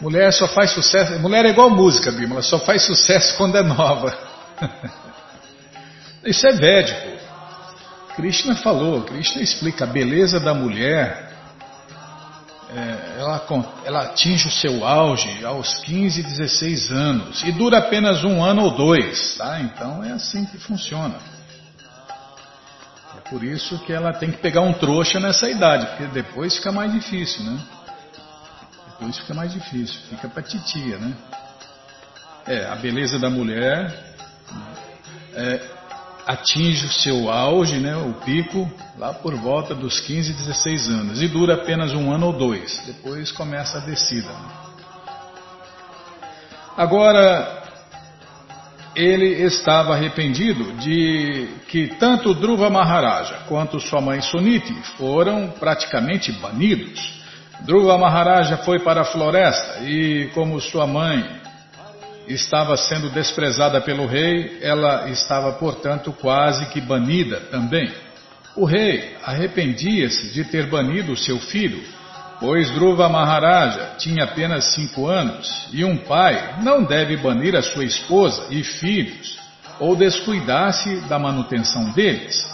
mulher 0.00 0.32
só 0.32 0.48
faz 0.48 0.70
sucesso. 0.70 1.18
Mulher 1.18 1.44
é 1.44 1.50
igual 1.50 1.68
música, 1.68 2.10
Bímola, 2.10 2.40
só 2.40 2.58
faz 2.60 2.80
sucesso 2.80 3.36
quando 3.36 3.58
é 3.58 3.62
nova. 3.62 4.16
Isso 6.24 6.46
é 6.46 6.52
védico. 6.52 7.20
Krishna 8.16 8.56
falou, 8.56 9.02
Krishna 9.02 9.42
explica, 9.42 9.84
a 9.84 9.86
beleza 9.86 10.40
da 10.40 10.54
mulher, 10.54 11.30
é, 12.74 13.20
ela, 13.20 13.46
ela 13.84 14.02
atinge 14.04 14.48
o 14.48 14.50
seu 14.50 14.86
auge 14.86 15.44
aos 15.44 15.74
15, 15.74 16.22
16 16.22 16.90
anos 16.90 17.42
e 17.44 17.52
dura 17.52 17.80
apenas 17.80 18.24
um 18.24 18.42
ano 18.42 18.62
ou 18.62 18.70
dois, 18.70 19.36
tá? 19.36 19.60
Então 19.60 20.02
é 20.02 20.12
assim 20.12 20.46
que 20.46 20.56
funciona. 20.56 21.16
Por 23.30 23.44
isso 23.44 23.78
que 23.84 23.92
ela 23.92 24.12
tem 24.12 24.32
que 24.32 24.38
pegar 24.38 24.60
um 24.60 24.72
trouxa 24.72 25.20
nessa 25.20 25.48
idade, 25.48 25.86
porque 25.86 26.06
depois 26.08 26.56
fica 26.56 26.72
mais 26.72 26.92
difícil, 26.92 27.44
né? 27.44 27.60
Depois 28.88 29.16
fica 29.18 29.32
mais 29.32 29.52
difícil, 29.52 30.00
fica 30.10 30.28
pra 30.28 30.42
titia, 30.42 30.98
né? 30.98 31.14
É, 32.46 32.66
a 32.66 32.74
beleza 32.74 33.20
da 33.20 33.30
mulher 33.30 34.16
é, 35.34 35.60
atinge 36.26 36.86
o 36.86 36.92
seu 36.92 37.30
auge, 37.30 37.78
né, 37.78 37.96
o 37.96 38.14
pico, 38.14 38.70
lá 38.98 39.12
por 39.14 39.34
volta 39.36 39.74
dos 39.74 40.00
15, 40.00 40.32
16 40.32 40.88
anos. 40.88 41.22
E 41.22 41.28
dura 41.28 41.54
apenas 41.54 41.92
um 41.92 42.12
ano 42.12 42.26
ou 42.26 42.32
dois. 42.32 42.82
Depois 42.86 43.30
começa 43.30 43.78
a 43.78 43.80
descida. 43.80 44.30
Agora, 46.76 47.59
ele 48.94 49.42
estava 49.44 49.94
arrependido 49.94 50.72
de 50.74 51.48
que 51.68 51.88
tanto 51.98 52.34
Dhruva 52.34 52.68
Maharaja 52.68 53.44
quanto 53.48 53.78
sua 53.78 54.00
mãe 54.00 54.20
Suniti 54.20 54.74
foram 54.96 55.54
praticamente 55.58 56.32
banidos. 56.32 57.20
Dhruva 57.60 57.96
Maharaja 57.98 58.56
foi 58.58 58.80
para 58.80 59.02
a 59.02 59.04
floresta 59.04 59.84
e, 59.84 60.30
como 60.34 60.60
sua 60.60 60.86
mãe 60.86 61.40
estava 62.26 62.76
sendo 62.76 63.10
desprezada 63.10 63.80
pelo 63.80 64.06
rei, 64.06 64.58
ela 64.62 65.08
estava, 65.10 65.52
portanto, 65.52 66.12
quase 66.12 66.66
que 66.66 66.80
banida 66.80 67.40
também. 67.50 67.92
O 68.56 68.64
rei 68.64 69.16
arrependia-se 69.24 70.32
de 70.32 70.44
ter 70.44 70.66
banido 70.66 71.16
seu 71.16 71.38
filho, 71.38 71.82
pois 72.40 72.70
Dhruva 72.70 73.08
Maharaja 73.08 73.96
tinha 73.98 74.24
apenas 74.24 74.72
cinco 74.74 75.06
anos 75.06 75.68
e 75.72 75.84
um 75.84 75.98
pai 75.98 76.62
não 76.62 76.82
deve 76.82 77.18
banir 77.18 77.54
a 77.54 77.62
sua 77.62 77.84
esposa 77.84 78.46
e 78.50 78.64
filhos 78.64 79.38
ou 79.78 79.94
descuidar-se 79.94 81.02
da 81.02 81.18
manutenção 81.18 81.90
deles. 81.92 82.48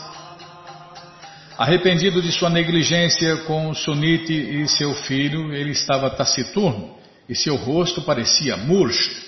Arrependido 1.56 2.20
de 2.20 2.30
sua 2.32 2.50
negligência 2.50 3.36
com 3.44 3.72
Suniti 3.72 4.34
e 4.34 4.68
seu 4.68 4.92
filho, 4.92 5.54
ele 5.54 5.70
estava 5.70 6.10
taciturno 6.10 6.94
e 7.28 7.34
seu 7.34 7.56
rosto 7.56 8.02
parecia 8.02 8.56
murcho. 8.56 9.24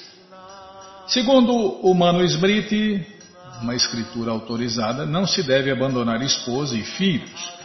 Segundo 1.07 1.55
o 1.55 1.95
Mano 1.95 2.23
Smriti, 2.25 3.07
uma 3.63 3.75
escritura 3.75 4.31
autorizada, 4.31 5.07
não 5.07 5.27
se 5.27 5.43
deve 5.43 5.71
abandonar 5.71 6.21
esposa 6.23 6.77
e 6.77 6.83
filhos. 6.83 7.58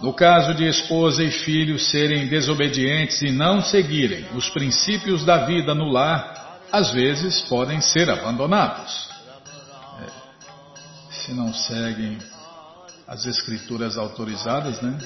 No 0.00 0.12
caso 0.12 0.54
de 0.54 0.64
esposa 0.64 1.24
e 1.24 1.30
filhos 1.30 1.90
serem 1.90 2.28
desobedientes 2.28 3.20
e 3.22 3.32
não 3.32 3.60
seguirem 3.60 4.26
os 4.34 4.48
princípios 4.48 5.24
da 5.24 5.38
vida 5.38 5.74
no 5.74 5.90
lar, 5.90 6.60
às 6.70 6.92
vezes 6.92 7.40
podem 7.42 7.80
ser 7.80 8.08
abandonados. 8.08 9.08
É, 10.00 10.06
se 11.10 11.32
não 11.32 11.52
seguem 11.52 12.18
as 13.08 13.26
escrituras 13.26 13.96
autorizadas, 13.96 14.80
né? 14.80 14.98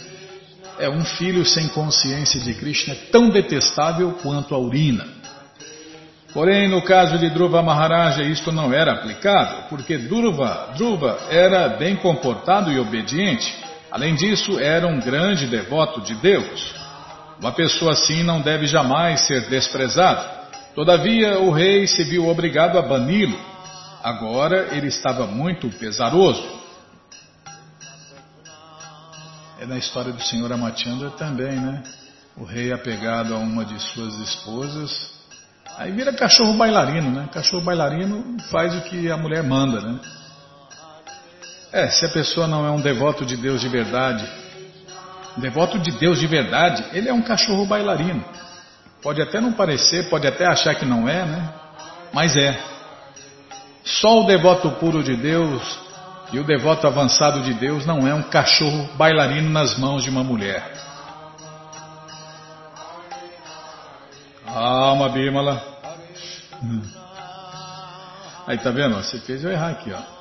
É 0.79 0.89
um 0.91 1.05
filho 1.05 1.45
sem 1.45 1.69
consciência 1.69 2.41
de 2.41 2.55
Krishna 2.55 2.95
é 2.95 2.97
tão 3.11 3.31
detestável 3.31 4.13
quanto 4.23 4.55
a 4.55 4.59
urina. 4.59 5.07
Porém, 6.33 6.67
no 6.67 6.83
caso 6.83 7.19
de 7.19 7.29
Dhruva 7.29 7.63
Maharaja, 7.63 8.23
isto 8.23 8.51
não 8.51 8.73
era 8.73 8.93
aplicado, 8.93 9.69
porque 9.69 9.99
Dhruva, 9.99 10.73
Dhruva 10.75 11.19
era 11.31 11.69
bem 11.69 11.95
comportado 11.97 12.73
e 12.73 12.79
obediente. 12.79 13.62
Além 13.93 14.15
disso, 14.15 14.59
era 14.59 14.87
um 14.87 14.99
grande 14.99 15.47
devoto 15.47 16.01
de 16.01 16.15
Deus. 16.15 16.75
Uma 17.39 17.53
pessoa 17.53 17.93
assim 17.93 18.23
não 18.23 18.41
deve 18.41 18.67
jamais 18.67 19.21
ser 19.27 19.49
desprezada. 19.49 20.41
Todavia, 20.75 21.39
o 21.39 21.51
rei 21.51 21.87
se 21.87 22.03
viu 22.03 22.27
obrigado 22.27 22.79
a 22.79 22.83
bani-lo. 22.83 23.39
Agora 24.03 24.75
ele 24.75 24.89
estava 24.89 25.27
muito 25.27 25.69
pesaroso. 25.69 26.43
É 29.61 29.67
na 29.67 29.77
história 29.77 30.13
do 30.13 30.23
senhor 30.23 30.51
Amatianda 30.51 31.11
também, 31.11 31.55
né? 31.61 31.83
O 32.37 32.45
rei 32.45 32.73
apegado 32.73 33.35
a 33.35 33.37
uma 33.37 33.65
de 33.65 33.79
suas 33.79 34.15
esposas 34.21 35.13
Aí 35.79 35.91
vira 35.91 36.13
cachorro 36.13 36.55
bailarino, 36.55 37.11
né? 37.11 37.29
Cachorro 37.33 37.65
bailarino 37.65 38.37
faz 38.51 38.75
o 38.75 38.83
que 38.83 39.11
a 39.11 39.17
mulher 39.17 39.43
manda, 39.43 39.81
né? 39.81 39.99
É, 41.73 41.89
se 41.89 42.05
a 42.05 42.09
pessoa 42.11 42.47
não 42.47 42.67
é 42.67 42.71
um 42.71 42.81
devoto 42.81 43.25
de 43.25 43.37
Deus 43.37 43.61
de 43.61 43.69
verdade, 43.69 44.29
devoto 45.39 45.79
de 45.79 45.91
Deus 45.93 46.21
de 46.21 46.27
verdade, 46.27 46.85
ele 46.93 47.09
é 47.09 47.15
um 47.15 47.23
cachorro 47.23 47.65
bailarino. 47.65 48.23
Pode 49.01 49.23
até 49.23 49.41
não 49.41 49.53
parecer, 49.55 50.09
pode 50.11 50.27
até 50.27 50.47
achar 50.47 50.75
que 50.75 50.85
não 50.85 51.09
é, 51.09 51.25
né? 51.25 51.49
Mas 52.13 52.37
é. 52.37 52.61
Só 53.85 54.21
o 54.21 54.27
devoto 54.27 54.71
puro 54.73 55.03
de 55.03 55.17
Deus 55.17 55.81
e 56.33 56.39
o 56.39 56.45
devoto 56.45 56.87
avançado 56.87 57.43
de 57.43 57.55
Deus 57.55 57.87
não 57.87 58.07
é 58.07 58.15
um 58.15 58.23
cachorro 58.23 58.89
bailarino 58.97 59.51
nas 59.51 59.77
mãos 59.79 60.05
de 60.05 60.11
uma 60.11 60.23
mulher. 60.23 60.73
Calma, 64.45 65.09
Bímala. 65.09 65.63
Aí 68.47 68.59
tá 68.59 68.71
vendo? 68.71 68.97
Você 68.97 69.19
fez 69.21 69.43
eu 69.43 69.51
errar 69.51 69.71
aqui, 69.71 69.91
ó. 69.91 70.12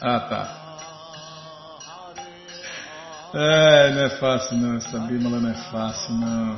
Ah, 0.00 0.20
tá. 0.20 0.66
É, 3.34 3.90
não 3.92 4.02
é 4.02 4.10
fácil 4.10 4.56
não, 4.56 4.76
essa 4.76 4.98
Bímala 4.98 5.40
não 5.40 5.50
é 5.50 5.54
fácil 5.70 6.14
não. 6.14 6.56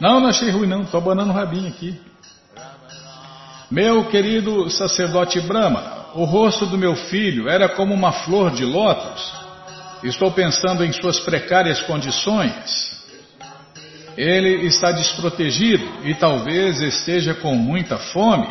Não, 0.00 0.20
não 0.20 0.28
achei 0.28 0.50
ruim 0.50 0.66
não, 0.66 0.84
tô 0.84 0.98
abanando 0.98 1.30
o 1.30 1.34
rabinho 1.34 1.68
aqui. 1.68 1.98
Meu 3.70 4.04
querido 4.08 4.70
sacerdote 4.70 5.40
Brahma, 5.40 6.06
o 6.14 6.24
rosto 6.24 6.66
do 6.66 6.78
meu 6.78 6.94
filho 6.94 7.48
era 7.48 7.68
como 7.68 7.92
uma 7.94 8.12
flor 8.12 8.50
de 8.50 8.64
lótus. 8.64 9.32
Estou 10.02 10.30
pensando 10.30 10.84
em 10.84 10.92
suas 10.92 11.20
precárias 11.20 11.80
condições. 11.82 12.96
Ele 14.16 14.66
está 14.66 14.92
desprotegido 14.92 15.84
e 16.04 16.14
talvez 16.14 16.80
esteja 16.80 17.34
com 17.34 17.54
muita 17.54 17.98
fome. 17.98 18.48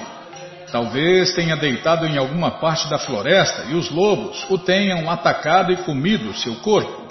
Talvez 0.75 1.33
tenha 1.33 1.55
deitado 1.55 2.05
em 2.05 2.17
alguma 2.17 2.51
parte 2.51 2.89
da 2.89 2.99
floresta 2.99 3.63
e 3.69 3.75
os 3.75 3.89
lobos 3.89 4.45
o 4.49 4.57
tenham 4.57 5.09
atacado 5.09 5.71
e 5.71 5.77
comido 5.77 6.33
seu 6.33 6.53
corpo. 6.55 7.07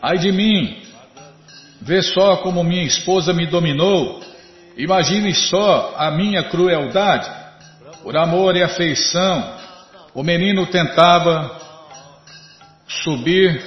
Ai 0.00 0.16
de 0.16 0.32
mim! 0.32 0.82
Vê 1.78 2.00
só 2.00 2.38
como 2.38 2.64
minha 2.64 2.84
esposa 2.84 3.34
me 3.34 3.46
dominou. 3.46 4.22
Imagine 4.74 5.34
só 5.34 5.94
a 5.94 6.10
minha 6.10 6.44
crueldade. 6.44 7.30
Por 8.02 8.16
amor 8.16 8.56
e 8.56 8.62
afeição, 8.62 9.54
o 10.14 10.22
menino 10.22 10.66
tentava 10.68 11.54
subir 12.88 13.62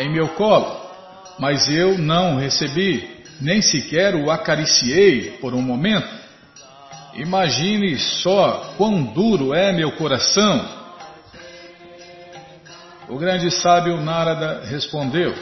em 0.00 0.12
meu 0.12 0.28
colo, 0.34 0.82
mas 1.38 1.66
eu 1.66 1.96
não 1.96 2.36
recebi 2.36 3.17
nem 3.40 3.62
sequer 3.62 4.14
o 4.14 4.30
acariciei 4.30 5.38
por 5.40 5.54
um 5.54 5.62
momento. 5.62 6.08
Imagine 7.14 7.98
só 7.98 8.74
quão 8.76 9.02
duro 9.02 9.54
é 9.54 9.72
meu 9.72 9.92
coração. 9.92 10.76
O 13.08 13.16
grande 13.16 13.50
sábio 13.50 14.00
Narada 14.00 14.62
respondeu: 14.66 15.34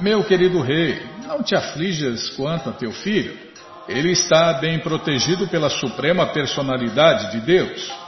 Meu 0.00 0.22
querido 0.24 0.60
rei, 0.60 1.02
não 1.26 1.42
te 1.42 1.54
aflijas 1.54 2.30
quanto 2.30 2.70
a 2.70 2.72
teu 2.72 2.92
filho. 2.92 3.36
Ele 3.88 4.10
está 4.12 4.54
bem 4.54 4.78
protegido 4.80 5.46
pela 5.48 5.70
suprema 5.70 6.26
personalidade 6.26 7.32
de 7.32 7.40
Deus. 7.40 8.05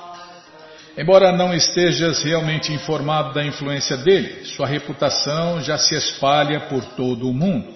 Embora 0.98 1.30
não 1.30 1.54
estejas 1.54 2.24
realmente 2.24 2.72
informado 2.72 3.32
da 3.32 3.46
influência 3.46 3.96
dele, 3.96 4.44
sua 4.44 4.66
reputação 4.66 5.60
já 5.60 5.78
se 5.78 5.94
espalha 5.94 6.62
por 6.62 6.84
todo 6.84 7.30
o 7.30 7.32
mundo. 7.32 7.72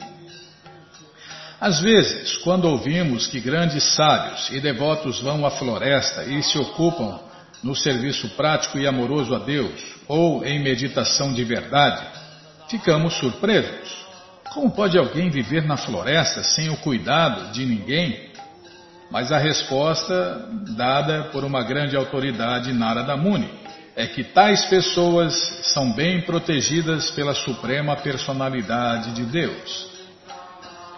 Às 1.61 1.81
vezes, 1.81 2.37
quando 2.39 2.65
ouvimos 2.65 3.29
que 3.29 3.39
grandes 3.39 3.85
sábios 3.95 4.51
e 4.51 4.59
devotos 4.59 5.21
vão 5.21 5.47
à 5.47 5.53
floresta 5.53 6.25
e 6.25 6.43
se 6.43 6.59
ocupam 6.59 7.21
no 7.63 7.77
serviço 7.77 8.29
prático 8.31 8.77
e 8.77 8.89
amoroso 8.89 9.33
a 9.37 9.39
Deus, 9.39 9.81
ou 10.09 10.45
em 10.45 10.59
meditação 10.61 11.33
de 11.33 11.45
verdade, 11.45 12.05
ficamos 12.69 13.15
surpresos. 13.15 14.05
Como 14.53 14.73
pode 14.73 14.99
alguém 14.99 15.31
viver 15.31 15.63
na 15.65 15.77
floresta 15.77 16.43
sem 16.43 16.71
o 16.71 16.77
cuidado 16.79 17.53
de 17.53 17.65
ninguém 17.65 18.32
mas 19.13 19.31
a 19.31 19.37
resposta 19.37 20.49
dada 20.75 21.25
por 21.25 21.45
uma 21.45 21.63
grande 21.63 21.95
autoridade 21.95 22.73
Narada 22.73 23.15
Muni 23.15 23.47
é 23.95 24.07
que 24.07 24.25
tais 24.25 24.65
pessoas 24.65 25.35
são 25.75 25.93
bem 25.93 26.23
protegidas 26.23 27.11
pela 27.11 27.35
suprema 27.35 27.95
personalidade 27.95 29.13
de 29.13 29.25
Deus. 29.25 29.93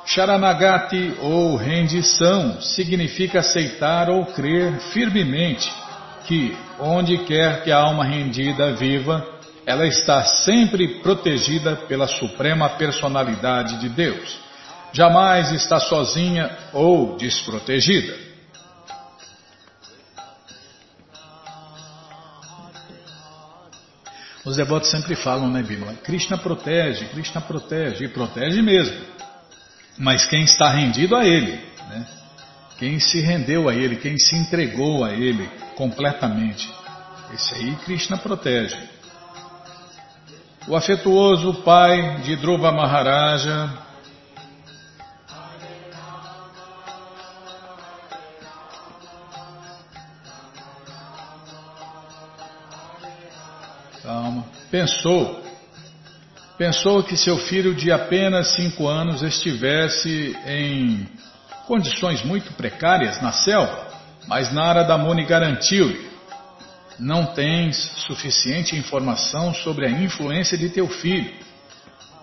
Sharanagati 0.06 1.16
ou 1.20 1.56
rendição 1.56 2.60
significa 2.60 3.40
aceitar 3.40 4.08
ou 4.08 4.26
crer 4.26 4.78
firmemente 4.92 5.68
que, 6.24 6.56
onde 6.78 7.18
quer 7.18 7.64
que 7.64 7.72
a 7.72 7.78
alma 7.78 8.04
rendida 8.04 8.74
viva, 8.74 9.26
ela 9.66 9.88
está 9.88 10.22
sempre 10.24 11.00
protegida 11.00 11.74
pela 11.88 12.06
suprema 12.06 12.68
personalidade 12.68 13.80
de 13.80 13.88
Deus 13.88 14.43
jamais 14.94 15.50
está 15.50 15.80
sozinha 15.80 16.56
ou 16.72 17.16
desprotegida. 17.16 18.16
Os 24.44 24.56
devotos 24.56 24.90
sempre 24.90 25.16
falam, 25.16 25.50
né, 25.50 25.62
Bíblia? 25.62 25.94
Krishna 26.04 26.38
protege, 26.38 27.06
Krishna 27.06 27.40
protege, 27.40 28.04
e 28.04 28.08
protege 28.08 28.62
mesmo. 28.62 28.96
Mas 29.98 30.26
quem 30.26 30.44
está 30.44 30.70
rendido 30.70 31.16
a 31.16 31.24
Ele, 31.24 31.52
né? 31.88 32.06
quem 32.78 33.00
se 33.00 33.20
rendeu 33.20 33.68
a 33.68 33.74
Ele, 33.74 33.96
quem 33.96 34.18
se 34.18 34.36
entregou 34.36 35.02
a 35.02 35.12
Ele 35.12 35.48
completamente, 35.76 36.70
esse 37.32 37.54
aí 37.54 37.74
Krishna 37.84 38.18
protege. 38.18 38.76
O 40.68 40.76
afetuoso 40.76 41.62
pai 41.62 42.20
de 42.20 42.36
Dhruva 42.36 42.70
Maharaja 42.70 43.83
Pensou. 54.70 55.42
Pensou 56.56 57.02
que 57.02 57.16
seu 57.16 57.36
filho 57.38 57.74
de 57.74 57.90
apenas 57.90 58.54
cinco 58.54 58.86
anos 58.86 59.22
estivesse 59.22 60.36
em 60.46 61.08
condições 61.66 62.22
muito 62.22 62.52
precárias 62.52 63.20
na 63.20 63.32
selva, 63.32 63.88
mas 64.28 64.52
Narada 64.52 64.96
Muni 64.96 65.24
garantiu-lhe: 65.24 66.08
não 66.98 67.26
tens 67.26 67.76
suficiente 68.06 68.76
informação 68.76 69.52
sobre 69.52 69.86
a 69.86 69.90
influência 69.90 70.56
de 70.56 70.68
teu 70.68 70.88
filho. 70.88 71.32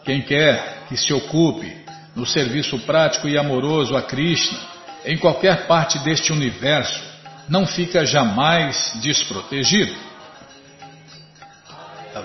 Quem 0.06 0.22
quer 0.22 0.86
que 0.88 0.96
se 0.96 1.14
ocupe 1.14 1.76
no 2.16 2.26
serviço 2.26 2.80
prático 2.80 3.28
e 3.28 3.38
amoroso 3.38 3.96
a 3.96 4.02
Krishna, 4.02 4.58
em 5.06 5.18
qualquer 5.18 5.68
parte 5.68 6.00
deste 6.00 6.32
universo, 6.32 7.02
não 7.50 7.66
fica 7.66 8.06
jamais 8.06 8.94
desprotegido. 9.02 10.11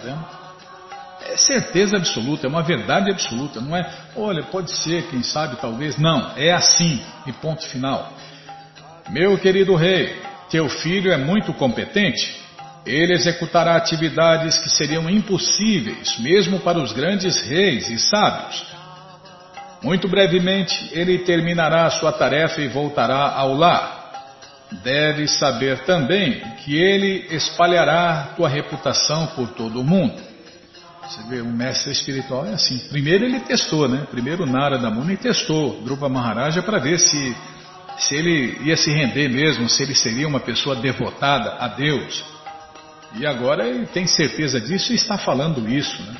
Vendo? 0.06 0.24
É 1.28 1.36
certeza 1.36 1.96
absoluta, 1.96 2.46
é 2.46 2.48
uma 2.48 2.62
verdade 2.62 3.10
absoluta, 3.10 3.60
não 3.60 3.76
é? 3.76 3.90
Olha, 4.14 4.44
pode 4.44 4.70
ser, 4.70 5.08
quem 5.10 5.22
sabe, 5.22 5.56
talvez. 5.56 5.98
Não, 5.98 6.32
é 6.36 6.52
assim, 6.52 7.02
e 7.26 7.32
ponto 7.32 7.66
final. 7.66 8.12
Meu 9.10 9.36
querido 9.36 9.74
rei, 9.74 10.14
teu 10.48 10.68
filho 10.68 11.10
é 11.10 11.16
muito 11.16 11.52
competente. 11.54 12.44
Ele 12.86 13.12
executará 13.12 13.74
atividades 13.74 14.58
que 14.58 14.70
seriam 14.70 15.10
impossíveis, 15.10 16.16
mesmo 16.20 16.60
para 16.60 16.78
os 16.78 16.92
grandes 16.92 17.42
reis 17.42 17.88
e 17.90 17.98
sábios. 17.98 18.64
Muito 19.82 20.08
brevemente, 20.08 20.90
ele 20.92 21.18
terminará 21.18 21.90
sua 21.90 22.12
tarefa 22.12 22.60
e 22.60 22.68
voltará 22.68 23.32
ao 23.32 23.52
lar. 23.52 24.05
Deve 24.82 25.28
saber 25.28 25.84
também 25.84 26.40
que 26.64 26.76
ele 26.76 27.26
espalhará 27.30 28.32
tua 28.36 28.48
reputação 28.48 29.28
por 29.28 29.48
todo 29.50 29.80
o 29.80 29.84
mundo. 29.84 30.20
Você 31.02 31.22
vê, 31.28 31.40
um 31.40 31.52
mestre 31.52 31.92
espiritual 31.92 32.46
é 32.46 32.54
assim. 32.54 32.78
Primeiro 32.88 33.24
ele 33.24 33.38
testou, 33.40 33.88
né? 33.88 34.06
Primeiro 34.10 34.44
Narada 34.44 34.90
Muni 34.90 35.16
testou 35.16 35.80
Drupa 35.82 36.08
Maharaja 36.08 36.62
para 36.62 36.80
ver 36.80 36.98
se, 36.98 37.36
se 37.98 38.16
ele 38.16 38.58
ia 38.64 38.76
se 38.76 38.90
render 38.90 39.28
mesmo, 39.28 39.68
se 39.68 39.84
ele 39.84 39.94
seria 39.94 40.26
uma 40.26 40.40
pessoa 40.40 40.74
devotada 40.74 41.56
a 41.60 41.68
Deus. 41.68 42.24
E 43.14 43.24
agora 43.24 43.68
ele 43.68 43.86
tem 43.86 44.06
certeza 44.06 44.60
disso 44.60 44.92
e 44.92 44.96
está 44.96 45.16
falando 45.16 45.68
isso, 45.68 46.02
né? 46.02 46.16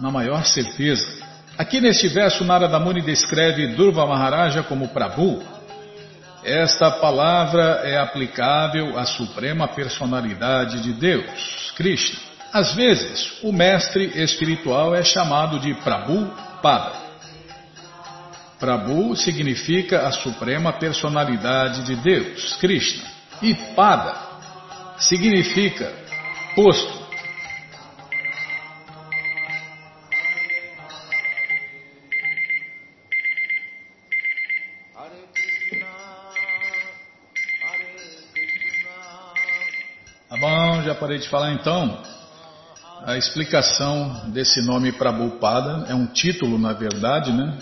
Na 0.00 0.10
maior 0.10 0.44
certeza. 0.46 1.22
Aqui 1.62 1.80
neste 1.80 2.08
verso, 2.08 2.42
Narada 2.42 2.76
Muni 2.80 3.00
descreve 3.00 3.68
Durva 3.68 4.04
Maharaja 4.04 4.64
como 4.64 4.88
Prabhu. 4.88 5.40
Esta 6.42 6.90
palavra 6.90 7.82
é 7.84 7.96
aplicável 7.98 8.98
à 8.98 9.04
suprema 9.04 9.68
personalidade 9.68 10.80
de 10.80 10.92
Deus, 10.92 11.72
Krishna. 11.76 12.18
Às 12.52 12.74
vezes, 12.74 13.38
o 13.44 13.52
mestre 13.52 14.10
espiritual 14.20 14.92
é 14.92 15.04
chamado 15.04 15.60
de 15.60 15.72
Prabhu 15.74 16.34
Pada. 16.60 16.94
Prabhu 18.58 19.14
significa 19.14 20.08
a 20.08 20.10
suprema 20.10 20.72
personalidade 20.72 21.84
de 21.84 21.94
Deus, 21.94 22.56
Krishna. 22.56 23.04
E 23.40 23.54
Pada 23.76 24.16
significa 24.98 25.92
posto. 26.56 27.01
Já 40.92 40.94
parei 40.94 41.18
de 41.18 41.28
falar 41.28 41.52
então. 41.54 42.02
A 43.04 43.16
explicação 43.16 44.30
desse 44.30 44.60
nome 44.62 44.92
Prabhupada 44.92 45.86
é 45.88 45.94
um 45.94 46.06
título, 46.06 46.58
na 46.58 46.72
verdade, 46.72 47.32
né? 47.32 47.58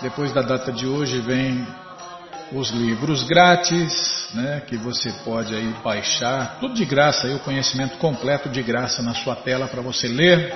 Depois 0.00 0.32
da 0.32 0.40
data 0.40 0.72
de 0.72 0.86
hoje 0.86 1.20
vem 1.20 1.66
os 2.52 2.70
livros 2.70 3.22
grátis, 3.24 4.28
né, 4.34 4.62
que 4.66 4.76
você 4.76 5.10
pode 5.24 5.54
aí 5.54 5.74
baixar, 5.82 6.58
tudo 6.60 6.74
de 6.74 6.84
graça, 6.84 7.26
aí 7.26 7.34
o 7.34 7.40
conhecimento 7.40 7.98
completo 7.98 8.48
de 8.48 8.62
graça 8.62 9.02
na 9.02 9.14
sua 9.14 9.34
tela 9.34 9.66
para 9.66 9.82
você 9.82 10.08
ler 10.08 10.54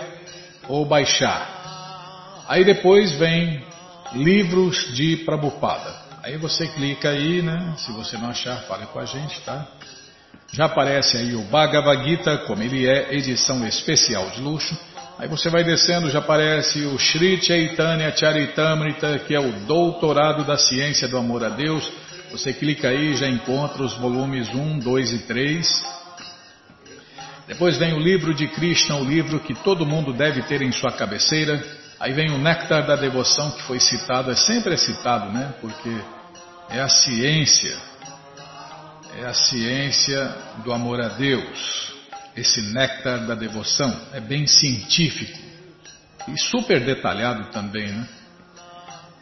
ou 0.69 0.85
baixar. 0.85 2.45
Aí 2.47 2.65
depois 2.65 3.13
vem 3.13 3.65
livros 4.13 4.95
de 4.95 5.17
Prabupada. 5.19 6.09
Aí 6.23 6.37
você 6.37 6.67
clica 6.67 7.11
aí, 7.11 7.43
né? 7.43 7.75
Se 7.79 7.93
você 7.93 8.17
não 8.17 8.31
achar, 8.31 8.57
fale 8.63 8.87
com 8.87 8.99
a 8.99 9.05
gente, 9.05 9.41
tá? 9.43 9.67
Já 10.53 10.65
aparece 10.65 11.17
aí 11.17 11.35
o 11.35 11.43
Bhagavad 11.43 12.03
Gita, 12.05 12.39
como 12.39 12.63
ele 12.63 12.87
é, 12.87 13.15
edição 13.15 13.67
especial 13.67 14.31
de 14.31 14.41
luxo. 14.41 14.77
Aí 15.19 15.29
você 15.29 15.51
vai 15.51 15.65
descendo, 15.65 16.11
já 16.11 16.21
aparece 16.21 16.81
o 16.87 16.99
Sri 16.99 17.43
Chaitanya 17.43 18.15
Charitamrita, 18.17 19.19
que 19.21 19.35
é 19.35 19.41
o 19.41 19.53
doutorado 19.67 20.45
da 20.45 20.57
ciência 20.57 21.09
do 21.09 21.19
amor 21.19 21.45
a 21.45 21.49
Deus. 21.49 21.91
Você 22.31 22.53
clica 22.53 22.89
aí, 22.89 23.15
já 23.15 23.29
encontra 23.29 23.83
os 23.83 23.95
volumes 23.95 24.49
1, 24.49 24.79
2 24.79 25.13
e 25.13 25.19
3. 25.21 25.85
Depois 27.47 27.77
vem 27.79 27.95
o 27.95 27.99
livro 27.99 28.35
de 28.35 28.47
Krishna, 28.49 28.97
o 28.97 29.05
livro 29.05 29.41
que 29.41 29.55
todo 29.55 29.87
mundo 29.87 30.13
deve 30.13 30.43
ter 30.43 30.63
em 30.63 30.71
sua 30.71 30.93
cabeceira. 30.93 31.63
Aí 32.01 32.13
vem 32.13 32.31
o 32.31 32.39
Néctar 32.39 32.87
da 32.87 32.97
Devoção, 32.97 33.51
que 33.51 33.63
foi 33.63 33.81
citado, 33.81 34.31
é 34.31 34.37
sempre 34.37 34.75
é 34.75 34.77
citado, 34.77 35.33
né? 35.33 35.55
Porque 35.61 36.01
é 36.71 36.81
a 36.81 36.89
ciência 36.89 37.77
é 39.21 39.27
a 39.27 39.35
ciência 39.35 40.33
do 40.65 40.73
amor 40.73 41.01
a 41.01 41.09
Deus, 41.09 41.93
esse 42.37 42.61
néctar 42.73 43.27
da 43.27 43.35
devoção. 43.35 43.95
É 44.13 44.21
bem 44.21 44.47
científico 44.47 45.39
e 46.29 46.39
super 46.39 46.85
detalhado 46.85 47.51
também, 47.51 47.89
né? 47.89 48.09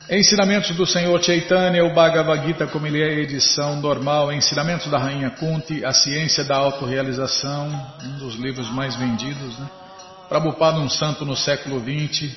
Ensinamentos 0.09 0.77
do 0.77 0.87
Senhor 0.87 1.21
Chaitanya, 1.21 1.85
o 1.85 1.93
Bhagavad 1.93 2.47
Gita, 2.47 2.67
como 2.69 2.87
ele 2.87 3.03
é 3.03 3.21
edição 3.21 3.81
normal, 3.81 4.33
Ensinamentos 4.33 4.89
da 4.89 4.99
Rainha 4.99 5.31
Kunti, 5.31 5.85
A 5.85 5.93
Ciência 5.93 6.45
da 6.45 6.57
Autorrealização, 6.57 7.69
um 8.05 8.19
dos 8.19 8.37
livros 8.37 8.71
mais 8.71 8.95
vendidos, 8.95 9.59
né? 9.59 9.69
Prabhupada, 10.29 10.79
um 10.79 10.89
santo 10.89 11.25
no 11.25 11.35
século 11.35 11.81
XX, 11.81 12.33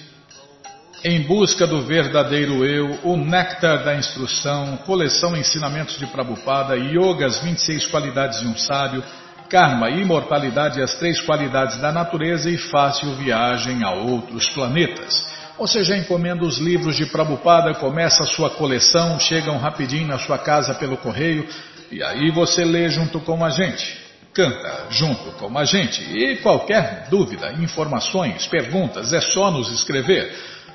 em 1.04 1.22
busca 1.22 1.66
do 1.66 1.82
verdadeiro 1.82 2.66
eu, 2.66 3.00
o 3.04 3.16
néctar 3.16 3.84
da 3.84 3.96
instrução, 3.96 4.78
coleção 4.86 5.36
Ensinamentos 5.36 5.98
de 5.98 6.06
Prabhupada, 6.08 6.76
Yoga, 6.76 7.26
as 7.26 7.42
26 7.42 7.86
qualidades 7.88 8.42
de 8.42 8.48
um 8.48 8.58
sábio, 8.58 9.04
Karma, 9.50 9.90
imortalidade, 9.90 10.80
as 10.80 10.94
três 10.96 11.20
qualidades 11.22 11.78
da 11.78 11.92
natureza 11.92 12.52
e 12.52 12.58
fácil 12.58 13.16
viagem 13.16 13.84
a 13.84 13.92
outros 13.92 14.48
planetas. 14.50 15.28
Você 15.58 15.84
já 15.84 15.98
encomenda 15.98 16.46
os 16.46 16.60
livros 16.60 16.96
de 16.96 17.08
Prabhupada, 17.08 17.74
começa 17.74 18.24
a 18.24 18.28
sua 18.28 18.52
coleção, 18.52 19.20
chegam 19.20 19.58
rapidinho 19.58 20.08
na 20.08 20.20
sua 20.20 20.38
casa 20.38 20.76
pelo 20.76 20.98
correio 20.98 21.48
e 21.92 22.04
aí 22.04 22.30
você 22.30 22.64
lê 22.64 22.90
junto 22.90 23.20
com 23.20 23.44
a 23.44 23.50
gente. 23.50 23.98
Canta 24.34 24.86
junto 24.92 25.32
com 25.32 25.58
a 25.58 25.66
gente. 25.66 26.04
E 26.04 26.38
qualquer 26.38 27.08
dúvida, 27.10 27.52
informações, 27.54 28.46
perguntas, 28.46 29.12
é 29.14 29.20
só 29.20 29.50
nos 29.50 29.72
escrever. 29.72 30.32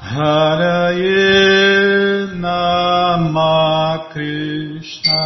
Haraye 0.00 1.18
Nama 2.38 4.08
Krishna. 4.12 5.24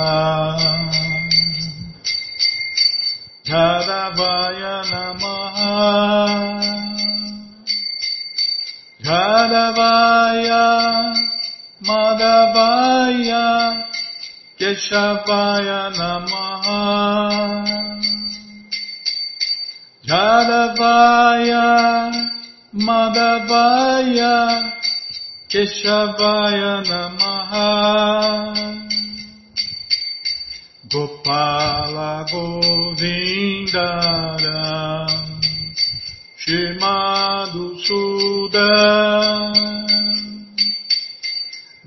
Jadavaya 3.45 4.77
Namaha. 4.93 5.75
Jadavaya 9.05 10.65
Madhavaya 11.85 13.47
Keshavaya 14.59 15.83
Namaha. 15.99 16.81
Jadavaya 20.07 21.69
Madhavaya 22.75 24.73
Keshavaya 25.49 26.81
Namaha. 26.89 28.73
Gopala 30.93 32.27
Govindara 32.29 33.09
Shimadu 36.37 37.65
Suda 37.81 38.73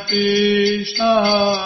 Krishna 0.00 1.63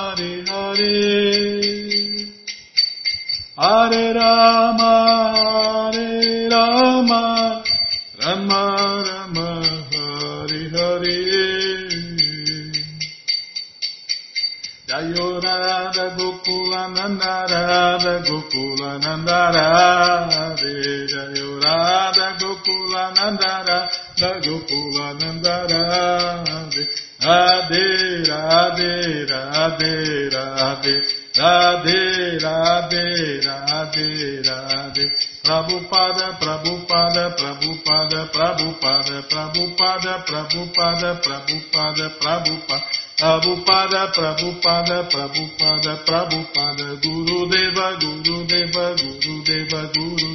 Prabhupada, 44.89 45.11
Prabhupada, 45.11 46.05
Prabhupada, 46.05 46.97
Guru 47.05 47.49
Deva, 47.49 47.97
Guru 48.01 48.47
Deva, 48.49 48.97
Guru 48.97 49.45
Deva, 49.45 49.81
Guru 49.93 50.31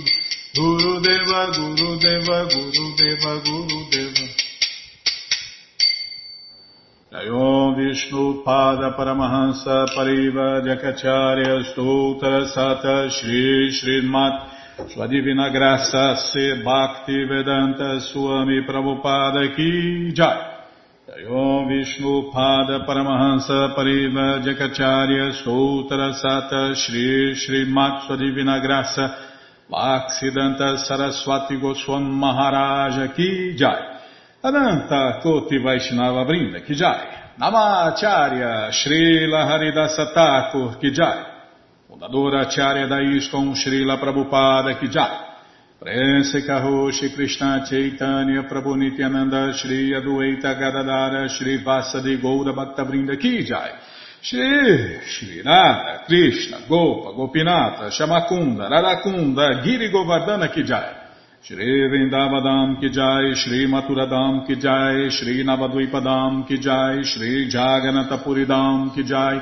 Guru 0.53 0.99
Deva, 1.01 1.41
Guru 1.57 1.97
Deva, 1.97 2.45
Guru 2.45 2.85
Deva, 2.95 3.41
Guru 3.41 3.79
Deva. 3.89 4.25
Jayom 7.13 7.75
Vishnu 7.77 8.43
Pada 8.45 8.93
Paramahansa 8.93 9.85
Pariva 9.93 10.61
Jakacharya 10.61 11.73
Stoutra 11.73 12.45
Sata 12.53 13.09
Shri 13.09 13.69
Srimat 13.69 14.89
Sua 14.93 15.07
Divina 15.07 15.49
Graça 15.49 16.15
Se 16.15 16.61
Bhakti 16.63 17.25
Vedanta 17.25 17.99
Swami 17.99 18.65
Prabhupada 18.65 19.55
Ki 19.55 20.11
Jai 20.13 20.52
Jayom 21.13 21.67
Vishnu 21.67 22.31
Pada 22.33 22.85
Paramahansa 22.87 23.75
Pariva 23.75 24.41
Jakacharya 24.41 25.43
Sutra 25.43 26.11
Sata 26.13 26.73
Shri 26.75 27.35
Shri 27.35 27.71
Sua 27.71 28.15
Divina 28.17 28.59
Graça 28.59 29.15
Bhaksidanta 29.69 30.77
Saraswati 30.77 31.59
Goswam 31.59 32.03
Maharaja 32.03 33.13
Ki 33.13 33.53
Jai 33.55 33.99
Ananta 34.43 35.19
Koti 35.21 35.59
Vaishnava 35.59 36.25
Brinda 36.25 36.65
Ki 36.65 36.73
Jai 36.73 37.35
Namacharya 37.39 38.71
Srila 38.71 39.45
Haridasa 39.45 40.13
Thakur 40.15 40.79
Ki 40.79 40.91
Jai 40.91 41.25
Fundadora 41.87 42.47
Acharya 42.47 42.87
da 42.87 42.97
ISKCON 42.99 43.53
Srila 43.53 43.99
Prabhupada 43.99 44.79
Ki 44.79 44.87
Jai 44.87 45.32
Prense 45.83 46.45
Karoshi 46.45 47.13
Krishna 47.13 47.65
Chaitanya 47.67 48.43
Prabhu 48.43 48.77
Nityananda 48.77 49.51
Shri 49.51 49.91
Adueta 49.91 50.57
Gadadara 50.57 51.27
Shri 51.27 51.61
Vasadi 51.61 52.21
Goura 52.21 52.53
Bhaktavrinda 52.53 53.19
Ki 53.19 53.43
Jai. 53.43 53.71
Shri 54.21 55.01
Shri 55.03 55.41
Radha 55.41 56.05
Krishna 56.05 56.63
Gopa 56.69 57.11
Gopinata 57.11 57.91
Shamakunda 57.91 58.69
Radakunda 58.69 59.61
Giri 59.61 59.91
Govardhana 59.91 60.53
Ki 60.53 60.63
Jai. 60.63 61.01
Shri 61.41 61.89
Vrindavadam 61.89 62.79
ki 62.79 62.87
jai, 62.87 63.35
Shri 63.35 63.67
Maturadam 63.67 64.47
ki 64.47 64.55
jai, 64.55 65.09
Shri 65.09 65.43
Navadvipadam 65.43 66.47
ki 66.47 66.57
jai, 66.57 67.03
Shri 67.03 67.49
Jaganatapuridam 67.51 68.95
ki 68.95 69.03
jai, 69.03 69.41